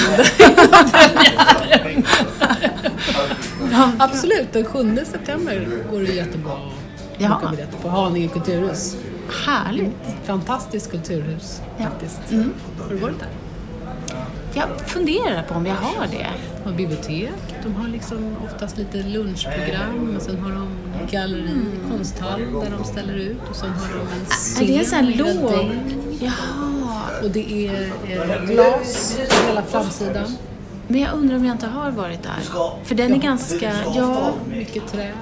innan 3.72 3.92
Absolut, 3.98 4.52
den 4.52 4.64
7 4.64 4.98
september 5.10 5.68
går 5.90 6.00
det 6.00 6.12
jättebra 6.12 6.52
att 6.52 7.18
boka 7.18 7.50
biljetter 7.50 7.78
på 7.78 7.88
Haninge 7.88 8.28
kulturhus. 8.28 8.96
Härligt. 9.46 9.96
Fantastiskt 10.24 10.90
kulturhus 10.90 11.60
Ja. 11.78 11.84
faktiskt. 11.84 12.20
Har 12.82 12.88
du 12.90 12.96
varit 12.96 13.18
där? 13.18 13.28
Jag 14.54 14.80
funderar 14.86 15.42
på 15.42 15.54
om 15.54 15.66
jag 15.66 15.74
har 15.74 16.06
det. 16.06 16.26
De 16.64 16.70
har 16.70 16.76
bibliotek, 16.76 17.30
de 17.62 17.74
har 17.74 17.88
liksom 17.88 18.36
oftast 18.44 18.78
lite 18.78 19.02
lunchprogram 19.02 20.14
och 20.16 20.22
sen 20.22 20.38
har 20.40 20.50
de 20.50 20.68
galleri, 21.10 21.60
konsthall 21.90 22.40
där 22.40 22.70
de 22.78 22.84
ställer 22.84 23.14
ut 23.14 23.36
och 23.50 23.56
sen 23.56 23.70
har 23.70 23.88
de 23.88 24.00
en 24.00 24.20
Är 24.20 24.26
scen 24.30 24.66
det 24.66 24.78
en 24.78 24.84
sån 24.84 24.98
här 24.98 25.14
låg? 25.16 25.70
Jaha. 26.20 27.02
Och 27.22 27.30
det 27.30 27.68
är 27.68 27.92
eh, 28.08 28.44
glas 28.46 29.18
på 29.30 29.48
hela 29.48 29.62
framsidan. 29.62 30.36
Men 30.88 31.00
jag 31.00 31.14
undrar 31.14 31.36
om 31.36 31.44
jag 31.44 31.54
inte 31.54 31.66
har 31.66 31.90
varit 31.90 32.22
där. 32.22 32.38
För 32.84 32.94
den 32.94 33.14
är 33.14 33.18
ganska... 33.18 33.72
Ja, 33.94 34.32
Mycket 34.50 34.92
trä. 34.92 35.12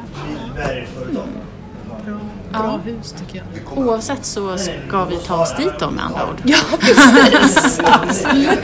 Bra, 1.13 2.19
bra 2.53 2.81
hus 2.85 3.15
tycker 3.19 3.43
jag. 3.67 3.79
oavsett 3.79 4.25
så 4.25 4.59
ska 4.59 5.05
vi 5.05 5.17
ta 5.17 5.43
oss 5.43 5.57
dit 5.57 5.73
då 5.79 5.91
med 5.91 6.05
andra 6.05 6.29
ord. 6.31 6.41
Ja, 6.45 6.59
precis. 6.81 7.81
Absolut. 7.85 8.59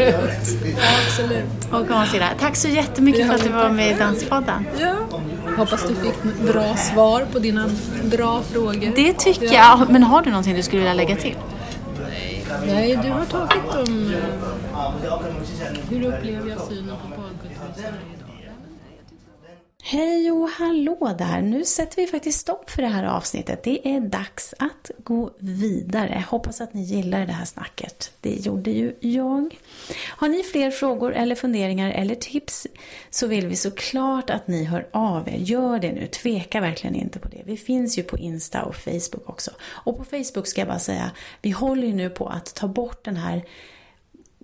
Absolut. 1.07 1.72
Och 1.72 1.87
här. 1.87 2.35
Tack 2.40 2.57
så 2.57 2.68
jättemycket 2.68 3.27
för 3.27 3.35
att 3.35 3.42
du 3.42 3.49
var 3.49 3.70
med 3.70 3.90
i 3.90 3.94
Danspodden. 3.99 4.66
Ja. 4.81 4.94
Hoppas 5.57 5.83
du 5.88 5.94
fick 5.94 6.22
bra 6.53 6.77
svar 6.77 7.27
på 7.33 7.38
dina 7.38 7.64
bra 8.05 8.42
frågor. 8.53 8.92
Det 8.96 9.12
tycker 9.12 9.55
jag. 9.55 9.90
Men 9.90 10.03
har 10.03 10.22
du 10.22 10.31
någonting 10.31 10.55
du 10.55 10.62
skulle 10.62 10.83
vilja 10.83 10.94
lägga 10.94 11.16
till? 11.16 11.37
Nej, 12.66 12.99
du 13.03 13.11
har 13.11 13.25
tagit 13.25 13.88
om 13.88 14.14
hur 15.90 16.07
upplever 16.07 16.51
jag 16.51 16.61
synen 16.61 16.94
på 17.03 17.20
barnkultur. 17.20 18.15
Hej 19.88 20.31
och 20.31 20.49
hallå 20.49 21.14
där! 21.18 21.42
Nu 21.42 21.64
sätter 21.64 21.96
vi 21.96 22.07
faktiskt 22.07 22.40
stopp 22.40 22.70
för 22.70 22.83
det 22.83 22.88
här 22.88 23.05
avsnittet. 23.05 23.62
Det 23.62 23.88
är 23.88 24.01
dags 24.01 24.55
att 24.59 24.90
gå 24.99 25.31
vidare. 25.38 26.25
Hoppas 26.29 26.61
att 26.61 26.75
ni 26.75 26.83
gillar 26.83 27.27
det 27.27 27.33
här 27.33 27.44
snacket. 27.44 28.12
Det 28.20 28.35
gjorde 28.35 28.70
ju 28.70 28.94
jag. 29.01 29.59
Har 30.09 30.29
ni 30.29 30.42
fler 30.42 30.70
frågor 30.70 31.12
eller 31.12 31.35
funderingar 31.35 31.90
eller 31.90 32.14
tips 32.14 32.66
så 33.11 33.27
vill 33.27 33.46
vi 33.46 33.57
såklart 33.57 34.31
att 34.31 34.49
ni 34.49 34.64
hör 34.64 34.88
av 34.90 35.29
er. 35.29 35.37
Gör 35.37 35.79
det 35.79 35.92
nu, 35.92 36.07
tveka 36.07 36.61
verkligen 36.61 36.96
inte 36.96 37.18
på 37.18 37.29
det. 37.29 37.42
Vi 37.44 37.57
finns 37.57 37.99
ju 37.99 38.03
på 38.03 38.18
Insta 38.18 38.62
och 38.62 38.77
Facebook 38.77 39.29
också. 39.29 39.51
Och 39.64 39.99
på 39.99 40.05
Facebook 40.05 40.46
ska 40.46 40.61
jag 40.61 40.68
bara 40.68 40.79
säga, 40.79 41.11
vi 41.42 41.51
håller 41.51 41.87
ju 41.87 41.94
nu 41.94 42.11
på 42.11 42.29
att 42.29 42.55
ta 42.55 42.68
bort 42.68 43.05
den 43.05 43.16
här 43.16 43.42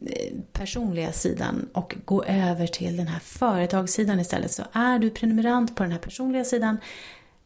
Eh, 0.07 0.33
personliga 0.53 1.12
sidan 1.12 1.69
och 1.73 1.97
gå 2.05 2.25
över 2.25 2.67
till 2.67 2.97
den 2.97 3.07
här 3.07 3.19
företagssidan 3.21 4.21
istället. 4.21 4.51
Så 4.51 4.62
är 4.73 4.99
du 4.99 5.11
prenumerant 5.11 5.77
på 5.77 5.83
den 5.83 5.93
här 5.93 5.99
personliga 5.99 6.45
sidan, 6.45 6.79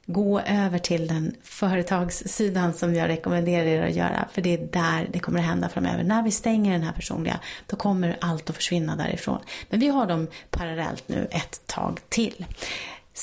gå 0.06 0.40
över 0.40 0.78
till 0.78 1.06
den 1.06 1.34
företagssidan 1.42 2.74
som 2.74 2.94
jag 2.94 3.08
rekommenderar 3.08 3.64
er 3.64 3.82
att 3.82 3.94
göra. 3.94 4.28
För 4.32 4.42
det 4.42 4.54
är 4.54 4.58
där 4.58 5.08
det 5.12 5.18
kommer 5.18 5.38
att 5.38 5.46
hända 5.46 5.68
framöver. 5.68 6.04
När 6.04 6.22
vi 6.22 6.30
stänger 6.30 6.72
den 6.72 6.82
här 6.82 6.92
personliga, 6.92 7.40
då 7.66 7.76
kommer 7.76 8.16
allt 8.20 8.50
att 8.50 8.56
försvinna 8.56 8.96
därifrån. 8.96 9.38
Men 9.70 9.80
vi 9.80 9.88
har 9.88 10.06
dem 10.06 10.26
parallellt 10.50 11.08
nu 11.08 11.28
ett 11.30 11.66
tag 11.66 12.00
till. 12.08 12.46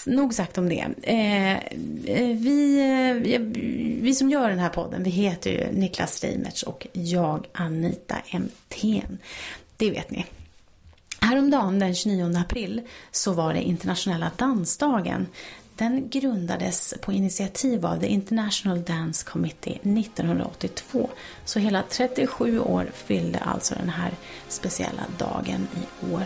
Nog 0.06 0.34
sagt 0.34 0.58
om 0.58 0.70
det. 0.70 0.88
Eh, 1.02 1.54
eh 1.54 2.38
vi, 2.38 2.80
eh, 3.26 3.40
vi 4.04 4.16
som 4.16 4.30
gör 4.30 4.50
den 4.50 4.60
här 4.60 4.70
podden, 4.70 5.04
vi 5.04 5.10
heter 5.10 5.52
ju 5.52 5.80
Niklas 5.80 6.24
Reimertz 6.24 6.64
och 6.64 6.88
jag 6.94 7.48
Anita 7.54 8.16
MTN. 8.32 9.18
Det 9.78 9.92
vet 9.92 10.12
ni. 10.12 10.26
Häromdagen 11.20 11.80
den 11.80 11.96
29 11.96 12.38
april 12.38 12.82
så 13.12 13.34
var 13.34 13.54
det 13.54 13.62
internationella 13.62 14.32
dansdagen. 14.38 15.28
Den 15.76 16.10
grundades 16.10 16.94
på 17.02 17.12
initiativ 17.12 17.86
av 17.86 18.00
The 18.00 18.08
International 18.08 18.84
Dance 18.84 19.26
Committee 19.26 19.80
1982. 19.84 21.10
Så 21.46 21.60
hela 21.60 21.84
37 21.90 22.60
år 22.60 22.92
fyllde 22.94 23.40
alltså 23.40 23.76
den 23.76 23.90
här 23.90 24.12
speciella 24.48 25.04
dagen 25.18 25.68
i 25.76 26.14
år. 26.14 26.24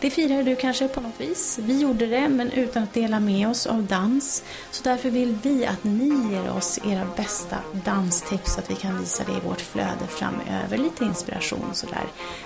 Det 0.00 0.10
firar 0.10 0.42
du 0.42 0.56
kanske 0.56 0.88
på 0.88 1.00
något 1.00 1.20
vis. 1.20 1.58
Vi 1.62 1.80
gjorde 1.80 2.06
det, 2.06 2.28
men 2.28 2.52
utan 2.52 2.82
att 2.82 2.92
dela 2.92 3.20
med 3.20 3.48
oss 3.48 3.66
av 3.66 3.82
dans. 3.82 4.42
Så 4.70 4.82
därför 4.84 5.10
vill 5.10 5.38
vi 5.42 5.66
att 5.66 5.84
ni 5.84 6.32
ger 6.32 6.50
oss 6.50 6.78
era 6.84 7.06
bästa 7.16 7.56
danstips 7.84 8.54
så 8.54 8.60
att 8.60 8.70
vi 8.70 8.74
kan 8.74 9.00
visa 9.00 9.24
det 9.24 9.32
i 9.32 9.48
vårt 9.48 9.60
flöde 9.60 10.06
framöver. 10.08 10.78
Lite 10.78 11.04
inspiration 11.04 11.70
sådär. 11.72 12.04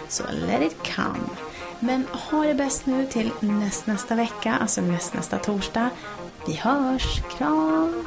Så 0.08 0.22
let 0.46 0.62
it 0.62 0.76
come. 0.94 1.28
Men 1.80 2.06
ha 2.12 2.44
det 2.44 2.54
bäst 2.54 2.86
nu 2.86 3.06
till 3.06 3.30
näst, 3.40 3.86
nästa 3.86 4.14
vecka, 4.14 4.54
alltså 4.60 4.80
näst, 4.80 5.14
nästa 5.14 5.38
torsdag. 5.38 5.90
Vi 6.46 6.54
hörs. 6.54 7.22
Kram! 7.38 8.06